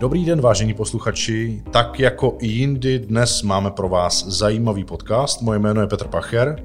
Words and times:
Dobrý 0.00 0.24
den, 0.24 0.40
vážení 0.40 0.74
posluchači. 0.74 1.62
Tak 1.70 2.00
jako 2.00 2.36
i 2.40 2.46
jindy 2.46 2.98
dnes 2.98 3.42
máme 3.42 3.70
pro 3.70 3.88
vás 3.88 4.26
zajímavý 4.26 4.84
podcast. 4.84 5.42
Moje 5.42 5.58
jméno 5.58 5.80
je 5.80 5.86
Petr 5.86 6.08
Pacher 6.08 6.62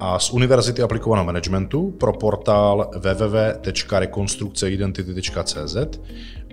a 0.00 0.18
z 0.18 0.30
Univerzity 0.30 0.82
aplikovaného 0.82 1.26
managementu 1.26 1.90
pro 1.90 2.12
portál 2.12 2.90
www.rekonstrukceidentity.cz 2.94 5.76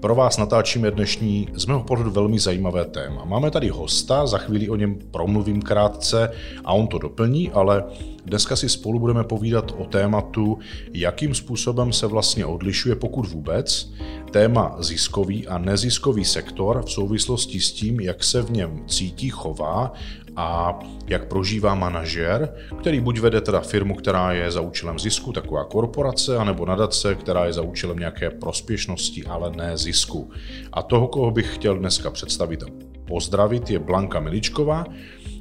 pro 0.02 0.16
vás 0.16 0.38
natáčíme 0.38 0.92
dnešní 0.92 1.48
z 1.54 1.66
mého 1.66 1.84
pohledu 1.84 2.12
velmi 2.12 2.40
zajímavé 2.40 2.86
téma. 2.86 3.26
Máme 3.26 3.52
tady 3.52 3.70
hosta, 3.70 4.28
za 4.28 4.38
chvíli 4.38 4.70
o 4.70 4.76
něm 4.76 4.96
promluvím 5.12 5.62
krátce 5.62 6.32
a 6.66 6.74
on 6.74 6.88
to 6.88 6.98
doplní, 6.98 7.52
ale 7.52 7.84
dneska 8.26 8.56
si 8.56 8.70
spolu 8.70 9.00
budeme 9.00 9.24
povídat 9.24 9.74
o 9.78 9.86
tématu, 9.86 10.60
jakým 10.94 11.36
způsobem 11.36 11.94
se 11.94 12.08
vlastně 12.08 12.46
odlišuje, 12.46 12.96
pokud 12.96 13.28
vůbec, 13.28 13.92
téma 14.32 14.76
ziskový 14.80 15.48
a 15.48 15.58
neziskový 15.58 16.26
sektor 16.26 16.84
v 16.86 16.92
souvislosti 16.92 17.60
s 17.60 17.72
tím, 17.72 18.00
jak 18.00 18.24
se 18.24 18.42
v 18.42 18.52
něm 18.52 18.84
cítí, 18.88 19.30
chová 19.30 19.94
a 20.38 20.80
jak 21.08 21.28
prožívá 21.28 21.76
manažer, 21.76 22.54
který 22.80 23.00
buď 23.00 23.20
vede 23.20 23.42
teda 23.42 23.60
firmu, 23.60 23.96
která 23.96 24.32
je 24.32 24.52
za 24.52 24.62
účelem 24.62 25.00
zisku, 25.00 25.34
taková 25.34 25.64
korporace, 25.64 26.38
anebo 26.38 26.66
nadace, 26.66 27.16
která 27.16 27.46
je 27.46 27.54
za 27.54 27.62
účelem 27.62 28.00
nějaké 28.00 28.30
prospěšnosti, 28.30 29.26
ale 29.26 29.52
ne 29.52 29.78
zisku. 29.78 30.32
A 30.74 30.82
toho, 30.82 31.08
koho 31.08 31.32
bych 31.32 31.56
chtěl 31.56 31.78
dneska 31.78 32.12
představit 32.12 32.64
a 32.64 32.66
pozdravit, 33.08 33.70
je 33.70 33.80
Blanka 33.80 34.20
Miličková, 34.20 34.86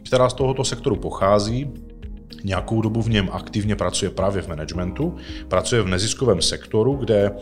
která 0.07 0.29
z 0.29 0.35
tohoto 0.35 0.65
sektoru 0.65 0.97
pochází, 0.97 1.73
nějakou 2.45 2.83
dobu 2.83 3.03
v 3.03 3.11
něm 3.11 3.29
aktivně 3.33 3.77
pracuje 3.77 4.11
právě 4.11 4.43
v 4.43 4.49
managementu, 4.49 5.17
pracuje 5.49 5.83
v 5.83 5.89
neziskovém 5.89 6.43
sektoru, 6.43 6.95
kde 6.95 7.31
eh, 7.31 7.35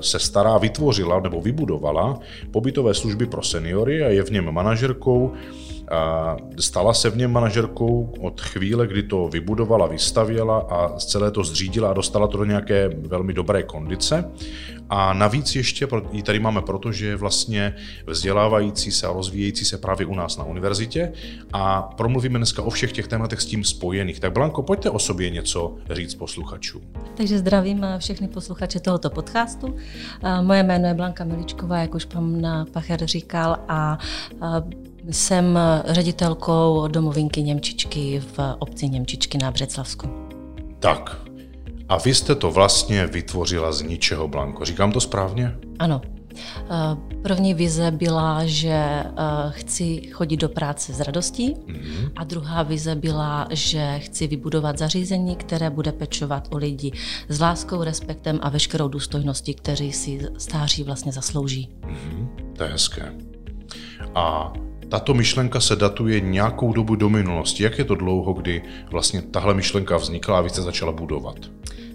se 0.00 0.18
stará, 0.18 0.58
vytvořila 0.58 1.20
nebo 1.20 1.40
vybudovala 1.40 2.18
pobytové 2.50 2.94
služby 2.94 3.26
pro 3.26 3.42
seniory 3.42 4.04
a 4.04 4.08
je 4.08 4.22
v 4.22 4.30
něm 4.30 4.52
manažerkou 4.52 5.32
Stala 6.58 6.94
se 6.94 7.10
v 7.10 7.16
něm 7.16 7.32
manažerkou 7.32 8.14
od 8.20 8.40
chvíle, 8.40 8.86
kdy 8.86 9.02
to 9.02 9.28
vybudovala, 9.28 9.86
vystavěla 9.86 10.58
a 10.58 10.98
celé 10.98 11.30
to 11.30 11.44
zřídila 11.44 11.90
a 11.90 11.92
dostala 11.92 12.26
to 12.26 12.38
do 12.38 12.44
nějaké 12.44 12.88
velmi 12.88 13.32
dobré 13.32 13.62
kondice. 13.62 14.30
A 14.90 15.12
navíc 15.12 15.56
ještě 15.56 15.88
ji 16.12 16.22
tady 16.22 16.38
máme 16.38 16.62
proto, 16.62 16.92
že 16.92 17.06
je 17.06 17.16
vlastně 17.16 17.74
vzdělávající 18.06 18.92
se 18.92 19.06
a 19.06 19.12
rozvíjející 19.12 19.64
se 19.64 19.78
právě 19.78 20.06
u 20.06 20.14
nás 20.14 20.36
na 20.36 20.44
univerzitě 20.44 21.12
a 21.52 21.82
promluvíme 21.82 22.38
dneska 22.38 22.62
o 22.62 22.70
všech 22.70 22.92
těch 22.92 23.08
tématech 23.08 23.40
s 23.40 23.46
tím 23.46 23.64
spojených. 23.64 24.20
Tak 24.20 24.32
Blanko, 24.32 24.62
pojďte 24.62 24.90
o 24.90 24.98
sobě 24.98 25.30
něco 25.30 25.74
říct 25.90 26.14
posluchačům. 26.14 26.82
Takže 27.14 27.38
zdravím 27.38 27.86
všechny 27.98 28.28
posluchače 28.28 28.80
tohoto 28.80 29.10
podcastu. 29.10 29.76
Moje 30.42 30.62
jméno 30.62 30.88
je 30.88 30.94
Blanka 30.94 31.24
Miličková, 31.24 31.78
jak 31.78 31.94
už 31.94 32.04
pan 32.04 32.42
Pacher 32.72 33.06
říkal, 33.06 33.56
a 33.68 33.98
jsem 35.10 35.58
ředitelkou 35.86 36.88
domovinky 36.88 37.42
Němčičky 37.42 38.22
v 38.36 38.38
obci 38.58 38.88
Němčičky 38.88 39.38
na 39.38 39.50
Břeclavsku. 39.50 40.08
Tak, 40.78 41.24
a 41.88 41.98
vy 41.98 42.14
jste 42.14 42.34
to 42.34 42.50
vlastně 42.50 43.06
vytvořila 43.06 43.72
z 43.72 43.82
ničeho, 43.82 44.28
Blanko. 44.28 44.64
Říkám 44.64 44.92
to 44.92 45.00
správně? 45.00 45.56
Ano. 45.78 46.00
První 47.22 47.54
vize 47.54 47.90
byla, 47.90 48.44
že 48.44 48.68
eh, 48.68 49.12
chci 49.50 50.02
chodit 50.12 50.36
do 50.36 50.48
práce 50.48 50.92
s 50.92 51.00
radostí 51.00 51.54
mm-hmm. 51.54 52.10
a 52.16 52.24
druhá 52.24 52.62
vize 52.62 52.94
byla, 52.94 53.48
že 53.50 53.98
chci 53.98 54.26
vybudovat 54.26 54.78
zařízení, 54.78 55.36
které 55.36 55.70
bude 55.70 55.92
pečovat 55.92 56.48
o 56.50 56.56
lidi 56.56 56.92
s 57.28 57.40
láskou, 57.40 57.82
respektem 57.82 58.38
a 58.42 58.48
veškerou 58.48 58.88
důstojností, 58.88 59.54
kteří 59.54 59.92
si 59.92 60.20
stáří 60.38 60.82
vlastně 60.82 61.12
zaslouží. 61.12 61.68
Mm-hmm. 61.80 62.28
To 62.56 62.62
je 62.62 62.70
hezké. 62.70 63.12
A 64.14 64.52
tato 64.88 65.14
myšlenka 65.14 65.60
se 65.60 65.76
datuje 65.76 66.20
nějakou 66.20 66.72
dobu 66.72 66.96
do 66.96 67.08
minulosti. 67.10 67.62
Jak 67.62 67.78
je 67.78 67.84
to 67.84 67.94
dlouho, 67.94 68.32
kdy 68.32 68.62
vlastně 68.90 69.22
tahle 69.22 69.54
myšlenka 69.54 69.96
vznikla 69.96 70.38
a 70.38 70.40
vy 70.40 70.50
jste 70.50 70.62
začala 70.62 70.92
budovat? 70.92 71.36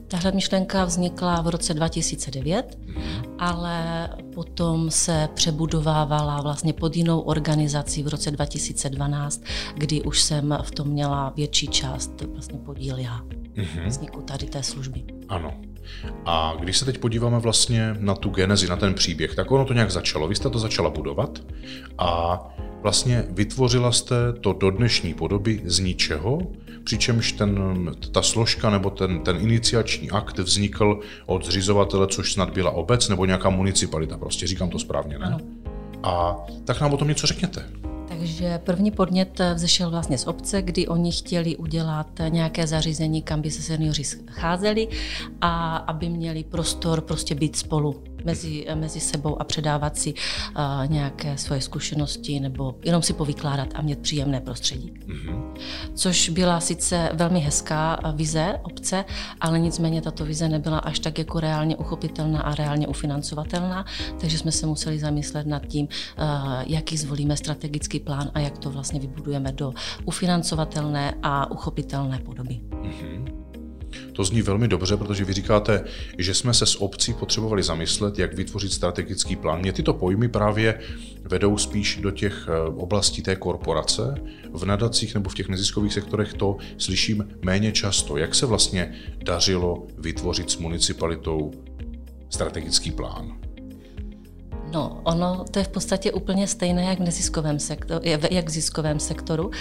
Tahle 0.08 0.32
myšlenka 0.32 0.86
vznikla 0.86 1.42
v 1.42 1.48
roce 1.48 1.74
2009, 1.74 2.78
ale 3.40 4.10
potom 4.36 4.92
se 4.92 5.30
přebudovávala 5.34 6.42
vlastně 6.42 6.74
pod 6.74 6.96
jinou 6.96 7.20
organizací 7.20 8.04
v 8.04 8.08
roce 8.08 8.32
2012, 8.32 9.44
kdy 9.76 10.02
už 10.02 10.22
jsem 10.22 10.58
v 10.62 10.72
tom 10.72 10.88
měla 10.88 11.34
větší 11.36 11.68
část 11.68 12.22
vlastně 12.34 12.60
podíl 12.60 12.98
já. 12.98 13.22
Mm-hmm. 13.22 13.88
Vzniku 13.88 14.22
tady 14.22 14.46
té 14.46 14.64
služby. 14.64 15.04
Ano. 15.30 15.54
A 16.26 16.54
když 16.60 16.78
se 16.78 16.86
teď 16.86 16.98
podíváme 16.98 17.40
vlastně 17.40 17.96
na 18.00 18.16
tu 18.16 18.30
genezi, 18.30 18.68
na 18.68 18.76
ten 18.76 18.94
příběh, 18.94 19.36
tak 19.36 19.52
ono 19.52 19.66
to 19.66 19.74
nějak 19.74 19.92
začalo. 19.92 20.28
Vy 20.28 20.36
jste 20.36 20.50
to 20.50 20.60
začala 20.60 20.90
budovat 20.90 21.40
a 21.98 22.40
vlastně 22.82 23.26
vytvořila 23.30 23.92
jste 23.92 24.16
to 24.42 24.54
do 24.54 24.72
dnešní 24.72 25.14
podoby 25.14 25.62
z 25.66 25.80
ničeho, 25.80 26.40
přičemž 26.84 27.32
ten, 27.32 27.60
ta 28.12 28.22
složka 28.22 28.70
nebo 28.70 28.90
ten, 28.90 29.20
ten 29.20 29.38
iniciační 29.38 30.12
akt 30.12 30.38
vznikl 30.38 31.00
od 31.26 31.46
zřizovatele, 31.46 32.08
což 32.08 32.34
snad 32.34 32.50
byla 32.50 32.72
obec 32.72 33.10
nebo 33.10 33.26
nějaká 33.26 33.50
municipalita, 33.50 34.18
prostě 34.18 34.48
říkám 34.48 34.70
to 34.70 34.80
správně, 34.80 35.20
ne? 35.20 35.26
Ano. 35.26 35.40
A 36.04 36.38
tak 36.66 36.82
nám 36.82 36.94
o 36.94 36.98
tom 36.98 37.08
něco 37.08 37.28
řekněte. 37.28 37.66
Takže 38.08 38.58
první 38.64 38.92
podnět 38.92 39.42
vzešel 39.54 39.90
vlastně 39.90 40.18
z 40.18 40.28
obce, 40.28 40.62
kdy 40.62 40.88
oni 40.88 41.12
chtěli 41.12 41.56
udělat 41.56 42.08
nějaké 42.30 42.68
zařízení, 42.68 43.22
kam 43.22 43.42
by 43.42 43.52
se 43.52 43.62
seniori 43.62 44.04
scházeli 44.04 44.88
a 45.42 45.78
aby 45.78 46.10
měli 46.10 46.44
prostor 46.44 47.02
prostě 47.02 47.36
být 47.36 47.56
spolu 47.56 48.04
mezi, 48.26 48.68
mezi 48.76 49.00
sebou 49.00 49.42
a 49.42 49.44
předávat 49.44 49.98
si 49.98 50.14
uh, 50.14 50.92
nějaké 50.92 51.38
svoje 51.38 51.62
zkušenosti 51.62 52.40
nebo 52.40 52.76
jenom 52.86 53.02
si 53.02 53.14
povykládat 53.14 53.68
a 53.76 53.82
mít 53.82 54.00
příjemné 54.00 54.42
prostředí. 54.42 54.94
Mm-hmm. 55.08 55.44
Což 55.94 56.30
byla 56.30 56.60
sice 56.60 57.10
velmi 57.14 57.40
hezká 57.40 58.00
vize 58.16 58.60
obce, 58.64 59.06
ale 59.42 59.60
nicméně 59.60 60.02
tato 60.02 60.26
vize 60.26 60.50
nebyla 60.50 60.80
až 60.80 61.00
tak 61.00 61.18
jako 61.18 61.40
reálně 61.40 61.76
uchopitelná 61.76 62.42
a 62.42 62.56
reálně 62.56 62.88
ufinancovatelná, 62.88 63.86
takže 64.22 64.38
jsme 64.38 64.52
se 64.52 64.66
museli 64.66 65.00
zamyslet 65.00 65.48
nad 65.48 65.66
tím, 65.66 65.88
uh, 65.88 66.24
jaký 66.66 66.98
zvolíme 66.98 67.38
strategický 67.38 68.00
plán 68.00 68.32
a 68.34 68.40
jak 68.40 68.58
to 68.58 68.70
vlastně 68.70 69.00
vybudujeme 69.00 69.52
do 69.52 69.74
ufinancovatelné 70.06 71.14
a 71.24 71.52
uchopitelné 71.52 72.20
podoby. 72.20 72.60
Mm-hmm. 72.72 73.39
To 74.20 74.24
zní 74.26 74.42
velmi 74.42 74.68
dobře, 74.68 74.98
protože 74.98 75.26
vy 75.26 75.34
říkáte, 75.34 75.84
že 76.18 76.34
jsme 76.34 76.54
se 76.54 76.66
s 76.66 76.82
obcí 76.82 77.14
potřebovali 77.14 77.64
zamyslet, 77.64 78.20
jak 78.20 78.34
vytvořit 78.34 78.74
strategický 78.74 79.36
plán. 79.36 79.60
Mě 79.60 79.74
tyto 79.74 79.94
pojmy 79.94 80.30
právě 80.30 80.80
vedou 81.24 81.58
spíš 81.58 82.00
do 82.02 82.12
těch 82.12 82.48
eh, 82.48 82.60
oblastí 82.62 83.22
té 83.22 83.36
korporace. 83.36 84.16
V 84.54 84.66
nadacích 84.66 85.14
nebo 85.14 85.30
v 85.30 85.36
těch 85.36 85.50
neziskových 85.50 85.94
sektorech 85.94 86.34
to 86.34 86.58
slyším 86.78 87.28
méně 87.46 87.72
často. 87.72 88.18
Jak 88.18 88.36
se 88.36 88.46
vlastně 88.46 88.94
dařilo 89.24 89.88
vytvořit 89.98 90.52
s 90.52 90.58
municipalitou 90.58 91.52
strategický 92.30 92.92
plán? 92.92 93.49
No, 94.72 95.02
ono 95.04 95.46
to 95.52 95.60
je 95.60 95.66
v 95.66 95.70
podstatě 95.70 96.12
úplně 96.12 96.48
stejné, 96.48 96.84
jak 96.84 97.00
v, 97.00 97.04
neziskovém 97.04 97.60
sektoru, 97.60 98.02
jak 98.32 98.48
v 98.48 98.52
ziskovém 98.52 99.00
sektoru. 99.00 99.52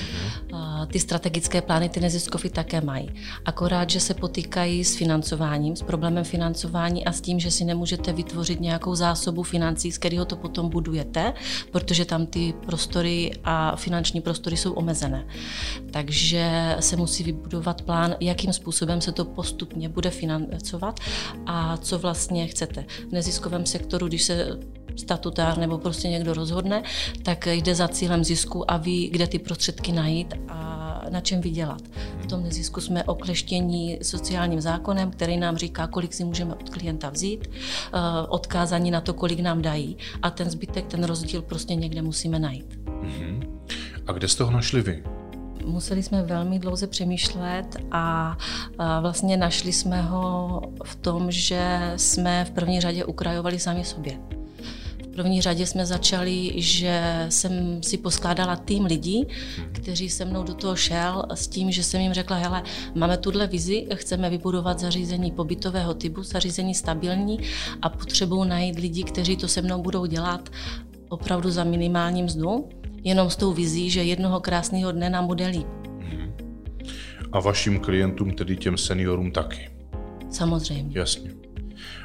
Mm. 0.52 0.86
Ty 0.86 0.98
strategické 0.98 1.62
plány 1.62 1.88
ty 1.88 2.00
neziskovy 2.00 2.50
také 2.50 2.80
mají. 2.80 3.10
Akorát, 3.44 3.90
že 3.90 4.00
se 4.00 4.14
potýkají 4.14 4.84
s 4.84 4.96
financováním, 4.96 5.76
s 5.76 5.82
problémem 5.82 6.24
financování 6.24 7.04
a 7.04 7.12
s 7.12 7.20
tím, 7.20 7.40
že 7.40 7.50
si 7.50 7.64
nemůžete 7.64 8.12
vytvořit 8.12 8.60
nějakou 8.60 8.94
zásobu 8.94 9.42
financí, 9.42 9.92
z 9.92 9.98
kterého 9.98 10.24
to 10.24 10.36
potom 10.36 10.68
budujete, 10.68 11.34
protože 11.70 12.04
tam 12.04 12.26
ty 12.26 12.54
prostory 12.66 13.32
a 13.44 13.76
finanční 13.76 14.20
prostory 14.20 14.56
jsou 14.56 14.72
omezené. 14.72 15.26
Takže 15.90 16.76
se 16.80 16.96
musí 16.96 17.24
vybudovat 17.24 17.82
plán, 17.82 18.14
jakým 18.20 18.52
způsobem 18.52 19.00
se 19.00 19.12
to 19.12 19.24
postupně 19.24 19.88
bude 19.88 20.10
financovat 20.10 21.00
a 21.46 21.76
co 21.76 21.98
vlastně 21.98 22.46
chcete. 22.46 22.84
V 23.08 23.12
neziskovém 23.12 23.66
sektoru, 23.66 24.08
když 24.08 24.22
se 24.22 24.58
statutár 24.98 25.58
nebo 25.58 25.78
prostě 25.78 26.08
někdo 26.08 26.34
rozhodne, 26.34 26.82
tak 27.22 27.46
jde 27.46 27.74
za 27.74 27.88
cílem 27.88 28.24
zisku 28.24 28.70
a 28.70 28.76
ví, 28.76 29.08
kde 29.08 29.26
ty 29.26 29.38
prostředky 29.38 29.92
najít 29.92 30.34
a 30.48 30.78
na 31.10 31.20
čem 31.20 31.40
vydělat. 31.40 31.82
V 32.20 32.26
tom 32.26 32.42
nezisku 32.42 32.80
jsme 32.80 33.04
okleštění 33.04 33.98
sociálním 34.02 34.60
zákonem, 34.60 35.10
který 35.10 35.36
nám 35.36 35.56
říká, 35.56 35.86
kolik 35.86 36.12
si 36.12 36.24
můžeme 36.24 36.54
od 36.54 36.70
klienta 36.70 37.10
vzít, 37.10 37.50
eh, 37.50 37.98
odkázaní 38.28 38.90
na 38.90 39.00
to, 39.00 39.14
kolik 39.14 39.40
nám 39.40 39.62
dají 39.62 39.96
a 40.22 40.30
ten 40.30 40.50
zbytek, 40.50 40.86
ten 40.86 41.04
rozdíl 41.04 41.42
prostě 41.42 41.74
někde 41.74 42.02
musíme 42.02 42.38
najít. 42.38 42.78
Mhm. 43.02 43.60
A 44.06 44.12
kde 44.12 44.28
jste 44.28 44.44
ho 44.44 44.50
našli 44.50 44.82
vy? 44.82 45.04
museli 45.64 46.02
jsme 46.02 46.22
velmi 46.22 46.58
dlouze 46.58 46.86
přemýšlet 46.86 47.76
a 47.90 48.36
vlastně 49.00 49.36
našli 49.36 49.72
jsme 49.72 50.02
ho 50.02 50.62
v 50.84 50.96
tom, 50.96 51.30
že 51.30 51.92
jsme 51.96 52.44
v 52.44 52.50
první 52.50 52.80
řadě 52.80 53.04
ukrajovali 53.04 53.58
sami 53.58 53.84
sobě 53.84 54.18
první 55.18 55.40
řadě 55.40 55.66
jsme 55.66 55.86
začali, 55.86 56.52
že 56.56 57.26
jsem 57.28 57.82
si 57.82 57.98
poskládala 57.98 58.56
tým 58.56 58.84
lidí, 58.84 59.26
kteří 59.72 60.08
se 60.10 60.24
mnou 60.24 60.42
do 60.42 60.54
toho 60.54 60.76
šel 60.76 61.22
s 61.34 61.48
tím, 61.48 61.70
že 61.70 61.82
jsem 61.82 62.00
jim 62.00 62.12
řekla, 62.12 62.36
hele, 62.36 62.62
máme 62.94 63.16
tuhle 63.16 63.46
vizi, 63.46 63.86
chceme 63.94 64.30
vybudovat 64.30 64.78
zařízení 64.78 65.30
pobytového 65.32 65.94
typu, 65.94 66.22
zařízení 66.22 66.74
stabilní 66.74 67.38
a 67.82 67.88
potřebuji 67.88 68.44
najít 68.44 68.78
lidi, 68.78 69.02
kteří 69.02 69.36
to 69.36 69.48
se 69.48 69.62
mnou 69.62 69.82
budou 69.82 70.06
dělat 70.06 70.48
opravdu 71.08 71.50
za 71.50 71.64
minimální 71.64 72.22
mzdu, 72.22 72.68
jenom 73.04 73.30
s 73.30 73.36
tou 73.36 73.52
vizí, 73.52 73.90
že 73.90 74.02
jednoho 74.02 74.40
krásného 74.40 74.92
dne 74.92 75.10
nám 75.10 75.26
bude 75.26 75.46
líp. 75.46 75.66
A 77.32 77.40
vašim 77.40 77.80
klientům, 77.80 78.30
tedy 78.30 78.56
těm 78.56 78.78
seniorům 78.78 79.32
taky. 79.32 79.70
Samozřejmě. 80.30 80.98
Jasně. 80.98 81.37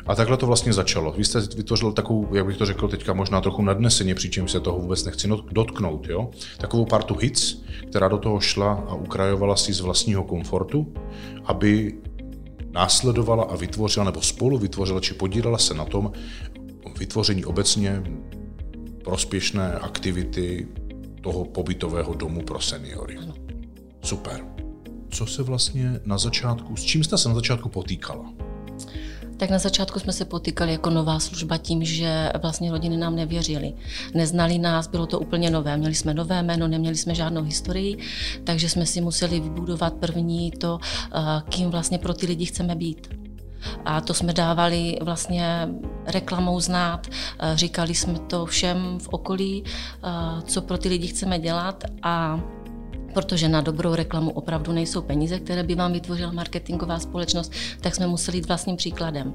A 0.07 0.15
takhle 0.15 0.37
to 0.37 0.47
vlastně 0.47 0.73
začalo. 0.73 1.11
Vy 1.11 1.25
jste 1.25 1.39
vytvořil 1.55 1.91
takovou, 1.91 2.35
jak 2.35 2.45
bych 2.45 2.57
to 2.57 2.65
řekl 2.65 2.87
teďka, 2.87 3.13
možná 3.13 3.41
trochu 3.41 3.61
nadneseně, 3.61 4.15
přičemž 4.15 4.51
se 4.51 4.59
toho 4.59 4.79
vůbec 4.79 5.05
nechci 5.05 5.29
dotknout, 5.51 6.07
jo? 6.07 6.29
Takovou 6.57 6.85
partu 6.85 7.15
hits, 7.15 7.63
která 7.89 8.07
do 8.07 8.17
toho 8.17 8.39
šla 8.39 8.73
a 8.73 8.93
ukrajovala 8.93 9.55
si 9.55 9.73
z 9.73 9.79
vlastního 9.79 10.23
komfortu, 10.23 10.93
aby 11.45 11.93
následovala 12.71 13.43
a 13.43 13.55
vytvořila, 13.55 14.05
nebo 14.05 14.21
spolu 14.21 14.57
vytvořila, 14.57 14.99
či 14.99 15.13
podílela 15.13 15.57
se 15.57 15.73
na 15.73 15.85
tom 15.85 16.11
vytvoření 16.99 17.45
obecně 17.45 18.03
prospěšné 19.03 19.73
aktivity 19.73 20.67
toho 21.21 21.45
pobytového 21.45 22.13
domu 22.13 22.41
pro 22.41 22.59
seniory. 22.59 23.17
Super. 24.01 24.45
Co 25.09 25.25
se 25.25 25.43
vlastně 25.43 25.99
na 26.05 26.17
začátku, 26.17 26.75
s 26.75 26.83
čím 26.83 27.03
jste 27.03 27.17
se 27.17 27.29
na 27.29 27.35
začátku 27.35 27.69
potýkala? 27.69 28.33
Tak 29.43 29.49
na 29.49 29.59
začátku 29.59 29.99
jsme 29.99 30.13
se 30.13 30.25
potýkali 30.25 30.71
jako 30.71 30.89
nová 30.89 31.19
služba 31.19 31.57
tím, 31.57 31.83
že 31.83 32.31
vlastně 32.41 32.71
rodiny 32.71 32.97
nám 32.97 33.15
nevěřili. 33.15 33.73
Neznali 34.13 34.57
nás, 34.57 34.87
bylo 34.87 35.05
to 35.05 35.19
úplně 35.19 35.49
nové. 35.49 35.77
Měli 35.77 35.95
jsme 35.95 36.13
nové 36.13 36.43
jméno, 36.43 36.67
neměli 36.67 36.95
jsme 36.95 37.15
žádnou 37.15 37.43
historii, 37.43 37.97
takže 38.43 38.69
jsme 38.69 38.85
si 38.85 39.01
museli 39.01 39.39
vybudovat 39.39 39.93
první 39.93 40.51
to, 40.51 40.79
eh, 40.81 41.19
kým 41.49 41.71
vlastně 41.71 41.97
pro 41.97 42.13
ty 42.13 42.25
lidi 42.25 42.45
chceme 42.45 42.75
být. 42.75 43.07
A 43.85 44.01
to 44.01 44.13
jsme 44.13 44.33
dávali 44.33 44.97
vlastně 45.01 45.69
reklamou 46.05 46.59
znát, 46.59 47.07
eh, 47.07 47.57
říkali 47.57 47.95
jsme 47.95 48.19
to 48.19 48.45
všem 48.45 48.99
v 48.99 49.07
okolí, 49.07 49.63
eh, 49.65 50.41
co 50.41 50.61
pro 50.61 50.77
ty 50.77 50.89
lidi 50.89 51.07
chceme 51.07 51.39
dělat 51.39 51.83
a 52.03 52.39
protože 53.13 53.49
na 53.49 53.61
dobrou 53.61 53.95
reklamu 53.95 54.31
opravdu 54.31 54.71
nejsou 54.71 55.01
peníze, 55.01 55.39
které 55.39 55.63
by 55.63 55.75
vám 55.75 55.93
vytvořila 55.93 56.31
marketingová 56.31 56.99
společnost, 56.99 57.51
tak 57.81 57.95
jsme 57.95 58.07
museli 58.07 58.37
jít 58.37 58.47
vlastním 58.47 58.75
příkladem. 58.75 59.33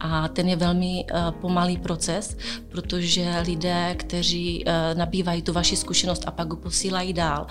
A 0.00 0.28
ten 0.28 0.48
je 0.48 0.56
velmi 0.56 1.04
uh, 1.12 1.30
pomalý 1.30 1.78
proces, 1.78 2.36
protože 2.68 3.42
lidé, 3.46 3.94
kteří 3.98 4.64
uh, 4.64 4.98
nabývají 4.98 5.42
tu 5.42 5.52
vaši 5.52 5.76
zkušenost 5.76 6.22
a 6.26 6.30
pak 6.30 6.50
ho 6.50 6.56
posílají 6.56 7.12
dál, 7.12 7.46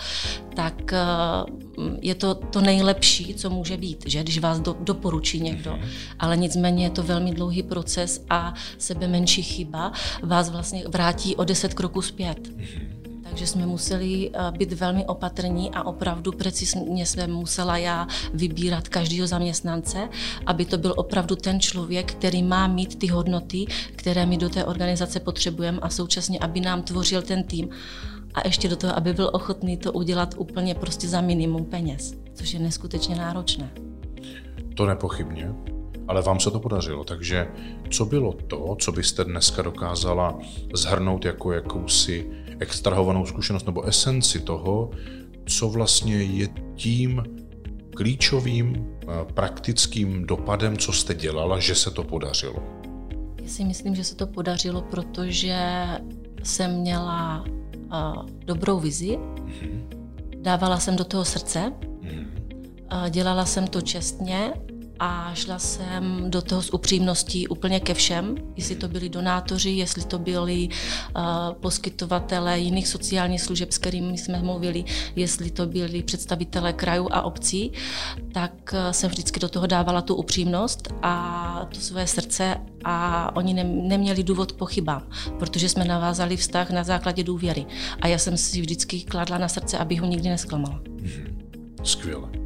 tak 0.56 0.94
uh, 0.94 1.98
je 2.02 2.16
to 2.16 2.36
to 2.36 2.62
nejlepší, 2.62 3.34
co 3.34 3.50
může 3.50 3.78
být, 3.78 4.04
že 4.08 4.24
když 4.24 4.40
vás 4.40 4.60
do, 4.60 4.76
doporučí 4.80 5.40
někdo. 5.40 5.72
Mhm. 5.72 5.90
Ale 6.20 6.38
nicméně 6.38 6.86
je 6.86 6.90
to 6.90 7.04
velmi 7.04 7.32
dlouhý 7.32 7.64
proces 7.64 8.26
a 8.30 8.54
sebe 8.78 9.08
menší 9.08 9.44
chyba 9.44 9.92
vás 10.22 10.50
vlastně 10.50 10.84
vrátí 10.88 11.36
o 11.36 11.44
deset 11.44 11.74
kroků 11.74 12.02
zpět. 12.02 12.50
Mhm. 12.56 12.93
Takže 13.34 13.48
jsme 13.48 13.66
museli 13.66 14.32
eh, 14.34 14.52
být 14.52 14.74
velmi 14.74 15.06
opatrní 15.06 15.72
a 15.72 15.84
opravdu 15.84 16.32
precizně 16.32 17.06
jsme 17.06 17.28
musela 17.28 17.78
já 17.78 18.08
vybírat 18.34 18.90
každého 18.90 19.28
zaměstnance, 19.28 20.10
aby 20.46 20.66
to 20.66 20.78
byl 20.78 20.94
opravdu 20.98 21.36
ten 21.36 21.60
člověk, 21.60 22.12
který 22.12 22.44
má 22.44 22.68
mít 22.68 23.00
ty 23.00 23.08
hodnoty, 23.08 23.66
které 23.96 24.26
my 24.26 24.38
do 24.38 24.50
té 24.50 24.66
organizace 24.66 25.20
potřebujeme 25.20 25.80
a 25.82 25.90
současně, 25.90 26.40
aby 26.40 26.60
nám 26.60 26.82
tvořil 26.82 27.22
ten 27.22 27.44
tým 27.44 27.70
a 28.34 28.48
ještě 28.48 28.70
do 28.70 28.76
toho, 28.76 28.98
aby 28.98 29.14
byl 29.14 29.30
ochotný 29.34 29.78
to 29.78 29.92
udělat 29.92 30.36
úplně 30.38 30.76
prostě 30.76 31.08
za 31.08 31.22
minimum 31.22 31.66
peněz, 31.66 32.14
což 32.34 32.54
je 32.54 32.60
neskutečně 32.60 33.16
náročné. 33.16 33.72
To 34.76 34.86
nepochybně, 34.86 35.54
ale 36.08 36.22
vám 36.22 36.40
se 36.40 36.52
to 36.52 36.60
podařilo, 36.60 37.04
takže 37.04 37.48
co 37.90 38.06
bylo 38.06 38.34
to, 38.34 38.76
co 38.80 38.92
byste 38.92 39.24
dneska 39.24 39.62
dokázala 39.62 40.40
zhrnout 40.74 41.26
jako 41.26 41.52
jakousi 41.52 42.43
extrahovanou 42.64 43.26
zkušenost 43.26 43.66
nebo 43.66 43.84
esenci 43.84 44.40
toho, 44.40 44.92
co 45.46 45.70
vlastně 45.70 46.24
je 46.24 46.48
tím 46.76 47.24
klíčovým 47.96 48.76
eh, 48.76 49.06
praktickým 49.34 50.26
dopadem, 50.26 50.78
co 50.78 50.94
jste 50.94 51.14
dělala, 51.14 51.60
že 51.60 51.76
se 51.76 51.92
to 51.92 52.04
podařilo? 52.04 52.64
Já 53.42 53.50
si 53.50 53.64
myslím, 53.64 53.96
že 53.96 54.04
se 54.04 54.16
to 54.16 54.28
podařilo, 54.28 54.82
protože 54.82 55.58
jsem 56.44 56.72
měla 56.80 57.46
uh, 57.46 58.30
dobrou 58.46 58.80
vizi, 58.80 59.18
mm-hmm. 59.18 59.84
dávala 60.42 60.80
jsem 60.80 60.96
do 60.96 61.04
toho 61.04 61.26
srdce, 61.26 61.74
mm-hmm. 61.82 62.28
uh, 63.04 63.10
dělala 63.10 63.46
jsem 63.46 63.68
to 63.68 63.82
čestně 63.82 64.54
a 65.04 65.32
šla 65.34 65.60
jsem 65.60 66.32
do 66.32 66.42
toho 66.42 66.62
s 66.62 66.74
upřímností 66.74 67.48
úplně 67.48 67.80
ke 67.80 67.94
všem, 67.94 68.36
jestli 68.56 68.76
to 68.76 68.88
byli 68.88 69.10
donátoři, 69.10 69.70
jestli 69.70 70.04
to 70.04 70.20
byli 70.20 70.70
uh, 71.16 71.24
poskytovatele 71.54 72.60
jiných 72.60 72.88
sociálních 72.88 73.42
služeb, 73.42 73.72
s 73.72 73.78
kterými 73.78 74.18
jsme 74.18 74.42
mluvili, 74.42 74.84
jestli 75.16 75.52
to 75.52 75.66
byli 75.66 76.04
představitelé 76.04 76.74
krajů 76.74 77.08
a 77.12 77.22
obcí, 77.22 77.72
tak 78.32 78.54
uh, 78.74 78.92
jsem 78.92 79.10
vždycky 79.10 79.40
do 79.40 79.50
toho 79.50 79.68
dávala 79.68 80.02
tu 80.02 80.16
upřímnost 80.16 80.94
a 81.02 81.68
to 81.74 81.80
své 81.80 82.08
srdce 82.08 82.58
a 82.84 83.36
oni 83.36 83.54
ne, 83.54 83.64
neměli 83.64 84.24
důvod 84.24 84.54
pochybám, 84.54 85.08
protože 85.40 85.70
jsme 85.70 85.86
navázali 85.86 86.38
vztah 86.38 86.72
na 86.72 86.84
základě 86.84 87.24
důvěry 87.24 87.66
a 88.02 88.08
já 88.08 88.18
jsem 88.18 88.38
si 88.38 88.62
vždycky 88.62 89.02
kladla 89.02 89.38
na 89.38 89.48
srdce, 89.48 89.78
abych 89.78 90.02
ho 90.02 90.08
nikdy 90.08 90.30
nesklamala. 90.30 90.82
Hmm. 91.00 91.50
Skvěle. 91.84 92.43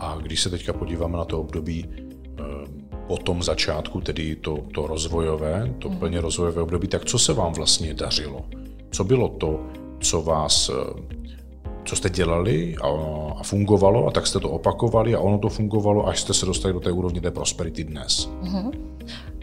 A 0.00 0.16
když 0.22 0.40
se 0.40 0.50
teďka 0.50 0.72
podíváme 0.72 1.18
na 1.18 1.24
to 1.24 1.40
období 1.40 1.86
eh, 1.88 2.42
po 3.06 3.16
tom 3.16 3.42
začátku, 3.42 4.00
tedy 4.00 4.36
to, 4.36 4.58
to 4.74 4.86
rozvojové, 4.86 5.74
to 5.78 5.88
mhm. 5.88 5.98
plně 5.98 6.20
rozvojové 6.20 6.62
období, 6.62 6.88
tak 6.88 7.04
co 7.04 7.18
se 7.18 7.32
vám 7.32 7.52
vlastně 7.52 7.94
dařilo? 7.94 8.44
Co 8.90 9.04
bylo 9.04 9.28
to, 9.28 9.60
co 10.00 10.22
vás, 10.22 10.70
eh, 10.70 11.20
co 11.84 11.96
jste 11.96 12.10
dělali 12.10 12.76
a, 12.82 12.88
a 13.36 13.42
fungovalo 13.42 14.06
a 14.06 14.10
tak 14.10 14.26
jste 14.26 14.40
to 14.40 14.50
opakovali 14.50 15.14
a 15.14 15.20
ono 15.20 15.38
to 15.38 15.48
fungovalo, 15.48 16.08
až 16.08 16.20
jste 16.20 16.34
se 16.34 16.46
dostali 16.46 16.74
do 16.74 16.80
té 16.80 16.92
úrovně 16.92 17.20
té 17.20 17.30
prosperity 17.30 17.84
dnes? 17.84 18.28
Mm-hmm. 18.42 18.72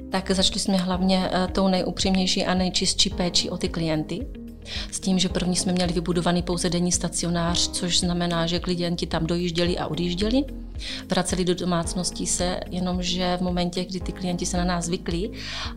Tak 0.09 0.31
začali 0.31 0.59
jsme 0.59 0.77
hlavně 0.77 1.29
uh, 1.29 1.51
tou 1.51 1.67
nejupřímnější 1.67 2.45
a 2.45 2.53
nejčistší 2.53 3.09
péči 3.09 3.49
o 3.49 3.57
ty 3.57 3.69
klienty 3.69 4.27
s 4.91 4.99
tím, 4.99 5.19
že 5.19 5.29
první 5.29 5.55
jsme 5.55 5.71
měli 5.71 5.93
vybudovaný 5.93 6.41
pouze 6.41 6.69
denní 6.69 6.91
stacionář, 6.91 7.69
což 7.69 7.99
znamená, 7.99 8.47
že 8.47 8.59
klienti 8.59 9.07
tam 9.07 9.25
dojížděli 9.25 9.77
a 9.77 9.87
odjížděli. 9.87 10.43
Vraceli 11.09 11.45
do 11.45 11.55
domácností 11.55 12.27
se, 12.27 12.59
jenomže 12.71 13.37
v 13.37 13.41
momentě, 13.41 13.85
kdy 13.85 13.99
ty 13.99 14.11
klienti 14.11 14.45
se 14.45 14.57
na 14.57 14.65
nás 14.65 14.85
zvykli 14.85 15.31